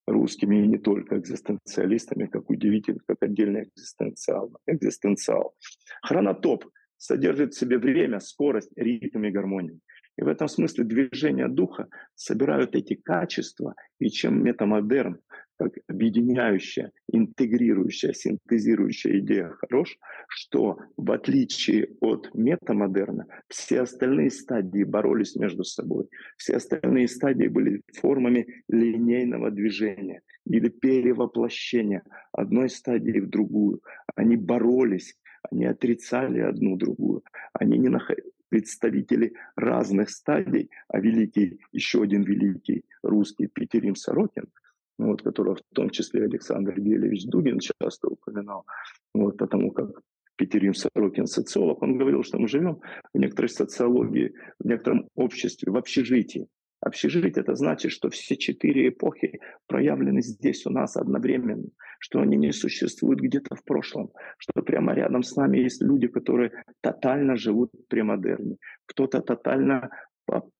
русскими 0.08 0.64
и 0.64 0.68
не 0.68 0.78
только 0.78 1.18
экзистенциалистами, 1.18 2.26
как 2.28 2.50
удивительно, 2.50 3.00
как 3.08 3.18
отдельный 3.22 3.64
экзистенциал. 3.64 4.52
экзистенциал. 4.68 5.56
Хронотоп 6.02 6.66
содержит 6.98 7.54
в 7.54 7.60
себе 7.60 7.78
время, 7.78 8.20
скорость, 8.20 8.72
ритм 8.76 9.24
и 9.24 9.32
гармонию. 9.32 9.80
И 10.18 10.24
в 10.24 10.28
этом 10.28 10.48
смысле 10.48 10.86
движения 10.86 11.48
духа 11.48 11.88
собирают 12.14 12.76
эти 12.76 12.96
качества, 12.96 13.76
и 14.00 14.10
чем 14.10 14.44
метамодерн 14.44 15.20
как 15.58 15.74
объединяющая, 15.88 16.92
интегрирующая, 17.12 18.14
синтезирующая 18.14 19.20
идея 19.20 19.50
хорош, 19.50 19.98
что 20.28 20.78
в 20.98 21.12
отличие 21.12 21.90
от 22.02 22.30
метамодерна, 22.34 23.26
все 23.48 23.82
остальные 23.82 24.32
стадии 24.32 24.84
боролись 24.84 25.36
между 25.36 25.64
собой. 25.64 26.08
Все 26.38 26.58
остальные 26.58 27.08
стадии 27.08 27.48
были 27.48 27.82
формами 27.94 28.64
линейного 28.68 29.52
движения 29.52 30.22
или 30.46 30.70
перевоплощения 30.70 32.04
одной 32.32 32.70
стадии 32.70 33.20
в 33.20 33.30
другую. 33.30 33.82
Они 34.16 34.36
боролись, 34.36 35.16
они 35.52 35.66
отрицали 35.66 36.40
одну 36.40 36.76
другую. 36.76 37.24
Они 37.54 37.78
не 37.78 37.90
находили 37.90 38.32
представители 38.50 39.34
разных 39.56 40.10
стадий, 40.10 40.70
а 40.88 41.00
великий, 41.00 41.60
еще 41.72 42.04
один 42.04 42.24
великий 42.24 42.86
русский 43.02 43.48
Петерим 43.48 43.96
Сорокин– 43.96 44.46
вот, 44.98 45.22
которого 45.22 45.56
в 45.56 45.76
том 45.76 45.90
числе 45.90 46.24
Александр 46.24 46.80
Гелевич 46.80 47.26
Дугин 47.26 47.60
часто 47.60 48.08
упоминал, 48.08 48.66
вот, 49.14 49.38
потому 49.38 49.72
как 49.72 49.90
Петерим 50.38 50.74
Сорокин 50.74 51.28
социолог, 51.28 51.82
он 51.82 51.98
говорил, 51.98 52.24
что 52.24 52.38
мы 52.38 52.48
живем 52.48 52.82
в 53.14 53.18
некоторой 53.18 53.50
социологии, 53.50 54.34
в 54.60 54.68
некотором 54.68 55.08
обществе, 55.16 55.72
в 55.72 55.78
общежитии. 55.78 56.48
Общежитие– 56.82 57.32
это 57.42 57.56
значит, 57.56 57.92
что 57.92 58.10
все 58.10 58.36
четыре 58.36 58.90
эпохи 58.90 59.40
проявлены 59.66 60.22
здесь 60.22 60.66
у 60.66 60.70
нас 60.70 60.98
одновременно, 60.98 61.70
что 62.00 62.20
они 62.20 62.38
не 62.38 62.52
существуют 62.52 63.22
где-то 63.22 63.56
в 63.56 63.64
прошлом, 63.64 64.12
что 64.38 64.62
прямо 64.62 64.94
рядом 64.94 65.24
с 65.24 65.36
нами 65.36 65.60
есть 65.60 65.82
люди, 65.82 66.08
которые 66.08 66.52
тотально 66.82 67.38
живут 67.38 67.72
в 67.74 67.88
премодерне. 67.88 68.58
Кто-то 68.86 69.22
тотально 69.22 69.90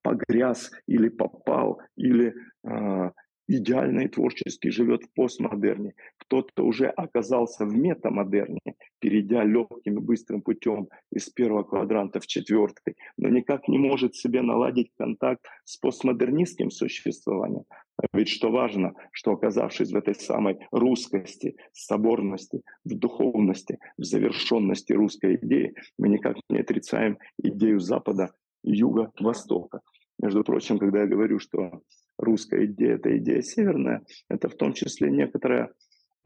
погряз 0.02 0.72
или 0.88 1.10
попал, 1.10 1.80
или 1.96 2.34
э, 2.68 3.12
идеально 3.48 4.02
и 4.02 4.08
творчески 4.08 4.70
живет 4.70 5.04
в 5.04 5.14
постмодерне. 5.14 5.94
Кто-то 6.18 6.64
уже 6.64 6.88
оказался 6.88 7.66
в 7.66 7.76
метамодерне, 7.76 8.62
перейдя 9.00 9.44
легким 9.44 9.98
и 9.98 10.02
быстрым 10.02 10.42
путем 10.42 10.90
из 11.12 11.30
первого 11.30 11.64
квадранта 11.64 12.20
в 12.20 12.28
четвертый, 12.28 12.96
но 13.18 13.30
никак 13.30 13.68
не 13.68 13.78
может 13.78 14.16
себе 14.16 14.42
наладить 14.42 14.92
контакт 14.98 15.46
с 15.64 15.78
постмодернистским 15.78 16.72
существованием. 16.72 17.66
А 17.98 18.06
ведь 18.14 18.30
что 18.30 18.52
важно, 18.52 18.94
что 19.12 19.32
оказавшись 19.32 19.92
в 19.92 19.96
этой 19.96 20.16
самой 20.16 20.60
русскости, 20.72 21.56
соборности, 21.72 22.62
в 22.84 22.94
духовности, 22.94 23.80
в 23.98 24.04
завершенности 24.04 24.94
русской 24.94 25.36
идеи, 25.36 25.74
мы 25.98 26.10
никак 26.10 26.36
не 26.50 26.60
отрицаем 26.60 27.18
идею 27.42 27.80
Запада, 27.80 28.32
Юга, 28.64 29.12
Востока. 29.20 29.82
Между 30.22 30.44
прочим, 30.44 30.80
когда 30.80 31.02
я 31.02 31.08
говорю, 31.08 31.40
что 31.40 31.82
русская 32.18 32.66
идея, 32.66 32.96
это 32.96 33.18
идея 33.18 33.42
северная, 33.42 34.04
это 34.30 34.50
в 34.50 34.56
том 34.56 34.74
числе 34.74 35.12
некоторое 35.12 35.74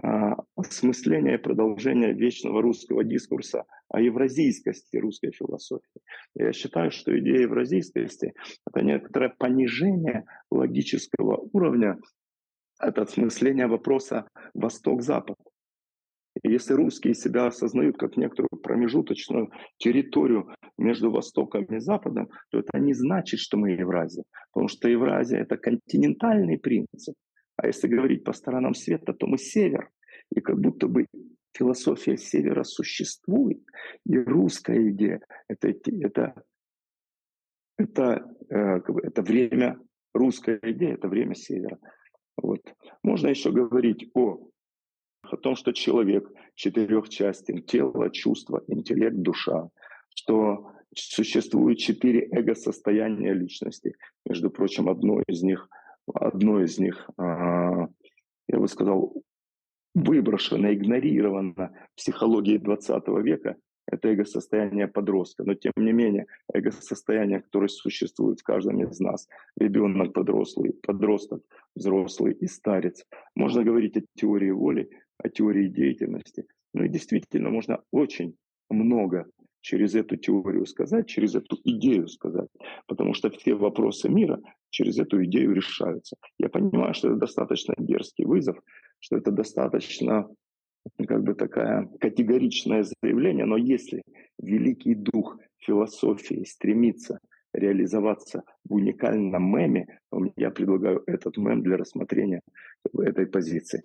а, 0.02 0.36
осмысление 0.56 1.36
и 1.36 1.42
продолжение 1.42 2.14
вечного 2.14 2.62
русского 2.62 3.04
дискурса 3.04 3.66
о 3.90 4.00
евразийскости 4.00 4.98
русской 4.98 5.32
философии. 5.32 6.02
Я 6.36 6.54
считаю, 6.54 6.92
что 6.92 7.18
идея 7.20 7.42
евразийскости— 7.42 8.34
это 8.68 8.86
некоторое 8.86 9.30
понижение 9.30 10.26
логического 10.52 11.50
уровня, 11.52 11.98
это 12.80 13.02
осмысление 13.02 13.68
вопроса 13.68 14.30
Восток-Запад. 14.54 15.36
Если 16.44 16.74
русские 16.74 17.14
себя 17.14 17.48
осознают 17.48 17.98
как 17.98 18.18
некоторую 18.18 18.50
промежуточную 18.62 19.52
территорию 19.78 20.54
между 20.78 21.12
Востоком 21.12 21.66
и 21.66 21.80
Западом, 21.80 22.30
то 22.50 22.60
это 22.60 22.80
не 22.80 22.94
значит, 22.94 23.40
что 23.40 23.58
мы 23.58 23.72
Евразия. 23.72 24.24
Потому 24.54 24.70
что 24.70 24.90
Евразия— 24.90 25.40
это 25.42 25.58
континентальный 25.58 26.58
принцип. 26.58 27.16
А 27.58 27.68
если 27.68 27.88
говорить 27.88 28.24
по 28.24 28.34
сторонам 28.34 28.74
света, 28.74 29.14
то 29.14 29.28
мы 29.28 29.38
север. 29.38 29.90
И 30.34 30.40
как 30.40 30.60
будто 30.60 30.88
бы 30.88 31.08
философия 31.54 32.18
севера 32.18 32.64
существует. 32.64 33.62
И 34.06 34.18
русская 34.18 34.90
идея— 34.92 35.22
это, 35.50 35.68
это, 35.68 36.44
это, 37.78 38.36
э, 38.50 38.80
это 39.04 39.22
время, 39.22 39.78
русская 40.14 40.60
идея— 40.62 40.94
это 40.96 41.10
время 41.10 41.36
севера. 41.36 41.78
Вот. 42.38 42.62
Можно 43.04 43.28
еще 43.28 43.52
говорить 43.52 44.10
о 44.14 44.49
о 45.24 45.38
том, 45.38 45.56
что 45.56 45.72
человек 45.74 46.30
четырехчастен, 46.56 47.64
тело, 47.64 48.10
чувство, 48.10 48.64
интеллект, 48.68 49.16
душа, 49.16 49.70
что 50.16 50.74
Существует 50.96 51.78
четыре 51.78 52.28
эго-состояния 52.32 53.34
личности. 53.34 53.96
Между 54.26 54.50
прочим, 54.50 54.90
одно 54.90 55.22
из 55.28 55.44
них, 55.44 55.70
одно 56.14 56.62
из 56.62 56.80
них, 56.80 57.08
а, 57.18 57.88
я 58.48 58.60
бы 58.60 58.68
сказал, 58.68 59.14
выброшено, 59.94 60.74
игнорировано 60.74 61.72
психологией 61.96 62.58
20 62.58 63.08
века, 63.22 63.56
это 63.86 64.08
эго-состояние 64.08 64.88
подростка. 64.88 65.44
Но 65.44 65.54
тем 65.54 65.74
не 65.78 65.92
менее, 65.92 66.26
эго-состояние, 66.52 67.42
которое 67.42 67.68
существует 67.68 68.40
в 68.40 68.44
каждом 68.44 68.82
из 68.82 69.00
нас, 69.00 69.28
ребенок, 69.58 70.14
подростлый, 70.14 70.74
подросток, 70.82 71.44
взрослый 71.76 72.34
и 72.34 72.48
старец. 72.48 73.06
Можно 73.36 73.64
говорить 73.64 73.96
о 73.98 74.02
теории 74.16 74.52
воли, 74.52 74.90
о 75.22 75.30
теории 75.30 75.68
деятельности. 75.68 76.46
Ну 76.74 76.84
и 76.84 76.90
действительно, 76.90 77.50
можно 77.50 77.80
очень 77.92 78.36
много 78.70 79.26
через 79.62 79.96
эту 79.96 80.16
теорию 80.16 80.66
сказать, 80.66 81.08
через 81.08 81.36
эту 81.36 81.58
идею 81.64 82.08
сказать, 82.08 82.48
потому 82.88 83.14
что 83.14 83.30
все 83.30 83.56
вопросы 83.56 84.10
мира 84.10 84.40
через 84.70 84.98
эту 85.00 85.24
идею 85.26 85.54
решаются. 85.54 86.16
Я 86.38 86.50
понимаю, 86.50 86.94
что 86.94 87.10
это 87.10 87.18
достаточно 87.18 87.74
дерзкий 87.78 88.26
вызов, 88.26 88.58
что 89.00 89.18
это 89.18 89.32
достаточно 89.32 90.28
как 91.08 91.24
бы 91.24 91.34
такая 91.34 91.88
категоричное 92.00 92.86
заявление, 93.02 93.46
но 93.46 93.58
если 93.58 94.02
великий 94.42 94.96
дух 94.96 95.38
философии 95.58 96.46
стремится 96.46 97.20
реализоваться 97.54 98.44
в 98.64 98.76
уникальном 98.76 99.56
меме, 99.56 100.00
я 100.38 100.52
предлагаю 100.52 101.04
этот 101.08 101.38
мем 101.38 101.62
для 101.62 101.78
рассмотрения 101.78 102.42
этой 102.94 103.26
позиции. 103.26 103.82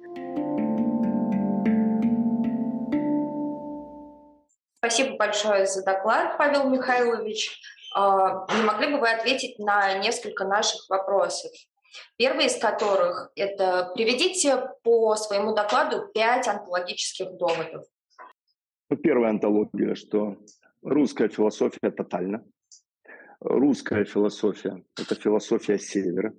Спасибо 4.84 5.16
большое 5.16 5.64
за 5.64 5.82
доклад, 5.82 6.36
Павел 6.36 6.68
Михайлович. 6.68 7.58
А, 7.96 8.46
не 8.54 8.64
могли 8.64 8.92
бы 8.92 9.00
вы 9.00 9.08
ответить 9.08 9.58
на 9.58 9.96
несколько 9.96 10.44
наших 10.44 10.90
вопросов? 10.90 11.50
Первый 12.18 12.44
из 12.44 12.58
которых– 12.58 13.30
это 13.34 13.92
приведите 13.94 14.68
по 14.82 15.16
своему 15.16 15.54
докладу 15.54 16.08
пять 16.12 16.46
антологических 16.48 17.34
доводов. 17.38 17.86
Ну, 18.90 18.96
первая 18.98 19.30
антология, 19.30 19.94
что 19.94 20.36
русская 20.82 21.30
философия 21.30 21.90
тотальна. 21.90 22.44
Русская 23.40 24.04
философия– 24.04 24.84
это 25.00 25.14
философия 25.14 25.78
Севера. 25.78 26.34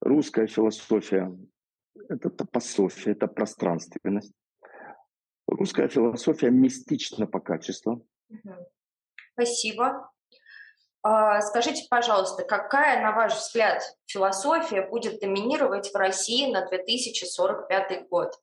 Русская 0.00 0.46
философия– 0.46 1.30
это 2.08 2.30
топософия, 2.30 3.12
это 3.12 3.26
пространственность. 3.26 4.32
Русская 5.50 5.88
философия 5.88 6.50
мистична 6.50 7.26
по 7.26 7.40
качеству. 7.40 8.06
Спасибо. 9.32 10.08
А, 11.02 11.40
скажите, 11.40 11.86
пожалуйста, 11.90 12.44
какая, 12.44 13.02
на 13.02 13.12
ваш 13.12 13.34
взгляд, 13.34 13.82
философия 14.06 14.86
будет 14.86 15.18
доминировать 15.20 15.90
в 15.90 15.96
России 15.96 16.52
на 16.52 16.68
2045 16.68 18.08
год? 18.08 18.34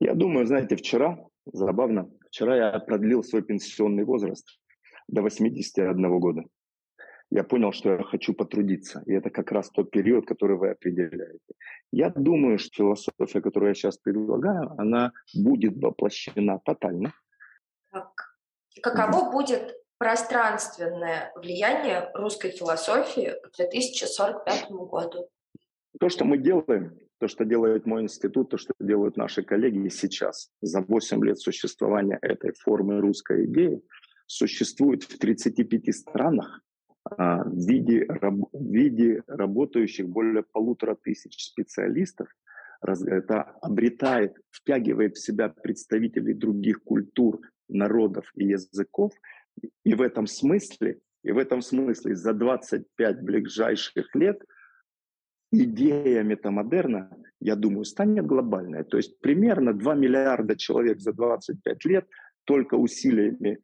Я 0.00 0.14
думаю, 0.14 0.46
знаете, 0.46 0.74
вчера, 0.74 1.16
забавно, 1.46 2.10
вчера 2.26 2.56
я 2.56 2.78
продлил 2.80 3.22
свой 3.22 3.42
пенсионный 3.42 4.04
возраст 4.04 4.58
до 5.06 5.22
81 5.22 6.18
года. 6.18 6.42
Я 7.30 7.44
понял, 7.44 7.72
что 7.72 7.92
я 7.92 8.02
хочу 8.02 8.34
потрудиться. 8.34 9.02
И 9.06 9.12
это 9.12 9.30
как 9.30 9.52
раз 9.52 9.70
тот 9.70 9.90
период, 9.90 10.26
который 10.26 10.56
вы 10.56 10.70
определяете. 10.70 11.54
Я 11.92 12.10
думаю, 12.10 12.58
что 12.58 12.74
философия, 12.74 13.40
которую 13.40 13.68
я 13.68 13.74
сейчас 13.74 13.98
предлагаю, 13.98 14.72
она 14.78 15.12
будет 15.34 15.80
воплощена 15.80 16.58
тотально. 16.64 17.12
Так. 17.92 18.36
Каково 18.82 19.30
будет 19.30 19.76
пространственное 19.98 21.32
влияние 21.36 22.10
русской 22.14 22.50
философии 22.50 23.34
к 23.42 23.56
2045 23.56 24.70
году? 24.70 25.28
То, 26.00 26.08
что 26.08 26.24
мы 26.24 26.38
делаем, 26.38 26.98
то, 27.18 27.28
что 27.28 27.44
делает 27.44 27.86
мой 27.86 28.02
институт, 28.02 28.50
то, 28.50 28.56
что 28.56 28.72
делают 28.80 29.16
наши 29.16 29.42
коллеги 29.42 29.88
сейчас, 29.88 30.50
за 30.62 30.80
8 30.80 31.24
лет 31.24 31.38
существования 31.38 32.18
этой 32.22 32.52
формы 32.54 33.00
русской 33.00 33.44
идеи, 33.44 33.82
существует 34.26 35.04
в 35.04 35.18
35 35.18 35.94
странах 35.94 36.60
в 37.16 37.66
виде, 37.66 38.06
в 38.06 38.72
виде 38.72 39.22
работающих 39.26 40.08
более 40.08 40.42
полутора 40.42 40.96
тысяч 40.96 41.44
специалистов, 41.44 42.28
это 42.82 43.42
обретает, 43.60 44.36
втягивает 44.50 45.16
в 45.16 45.24
себя 45.24 45.48
представителей 45.48 46.34
других 46.34 46.82
культур, 46.82 47.40
народов 47.68 48.30
и 48.34 48.46
языков, 48.46 49.12
и 49.84 49.94
в 49.94 50.00
этом 50.00 50.26
смысле, 50.26 51.00
и 51.22 51.32
в 51.32 51.38
этом 51.38 51.60
смысле 51.62 52.14
за 52.14 52.32
25 52.32 53.22
ближайших 53.22 54.14
лет 54.14 54.42
идея 55.52 56.22
метамодерна, 56.22 57.10
я 57.40 57.56
думаю, 57.56 57.84
станет 57.84 58.26
глобальной. 58.26 58.84
То 58.84 58.96
есть 58.96 59.20
примерно 59.20 59.74
2 59.74 59.94
миллиарда 59.94 60.56
человек 60.56 61.00
за 61.00 61.12
25 61.12 61.84
лет 61.84 62.06
только 62.44 62.74
усилиями 62.74 63.58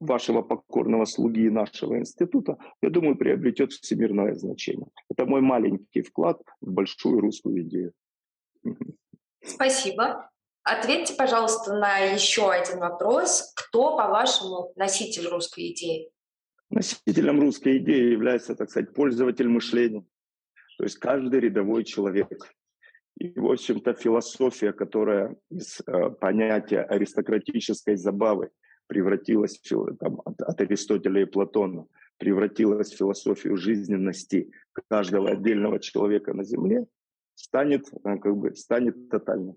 вашего 0.00 0.42
покорного 0.42 1.04
слуги 1.04 1.46
и 1.46 1.50
нашего 1.50 1.98
института, 1.98 2.56
я 2.82 2.90
думаю, 2.90 3.16
приобретет 3.16 3.72
всемирное 3.72 4.34
значение. 4.34 4.88
Это 5.10 5.26
мой 5.26 5.40
маленький 5.40 6.02
вклад 6.02 6.40
в 6.60 6.70
большую 6.70 7.20
русскую 7.20 7.62
идею. 7.62 7.92
Спасибо. 9.42 10.30
Ответьте, 10.62 11.14
пожалуйста, 11.14 11.74
на 11.74 11.98
еще 11.98 12.50
один 12.50 12.80
вопрос. 12.80 13.52
Кто, 13.56 13.96
по-вашему, 13.96 14.72
носитель 14.76 15.26
русской 15.28 15.72
идеи? 15.72 16.10
Носителем 16.70 17.40
русской 17.40 17.78
идеи 17.78 18.12
является, 18.12 18.54
так 18.54 18.70
сказать, 18.70 18.92
пользователь 18.92 19.48
мышления. 19.48 20.04
То 20.76 20.84
есть 20.84 20.98
каждый 20.98 21.40
рядовой 21.40 21.84
человек. 21.84 22.54
И, 23.18 23.32
в 23.38 23.50
общем-то, 23.50 23.94
философия, 23.94 24.72
которая 24.72 25.36
из 25.50 25.80
э, 25.80 26.10
понятия 26.10 26.82
аристократической 26.82 27.96
забавы 27.96 28.50
превратилась 28.88 29.60
там, 30.00 30.20
от, 30.24 30.42
от 30.42 30.60
Аристотеля 30.60 31.22
и 31.22 31.26
Платона, 31.26 31.86
превратилась 32.16 32.92
в 32.92 32.96
философию 32.96 33.56
жизненности 33.56 34.50
каждого 34.88 35.30
отдельного 35.30 35.78
человека 35.78 36.34
на 36.34 36.42
Земле, 36.42 36.86
станет, 37.34 37.86
э, 38.04 38.16
как 38.18 38.36
бы, 38.36 38.54
станет 38.56 39.08
тотальной. 39.08 39.54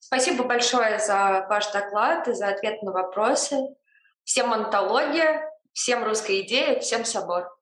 Спасибо 0.00 0.44
большое 0.44 0.98
за 0.98 1.46
ваш 1.48 1.70
доклад 1.72 2.28
и 2.28 2.32
за 2.32 2.48
ответ 2.48 2.82
на 2.82 2.92
вопросы. 2.92 3.56
Всем 4.24 4.52
антология, 4.52 5.48
всем 5.72 6.04
русская 6.04 6.40
идея, 6.40 6.80
всем 6.80 7.04
собор. 7.04 7.57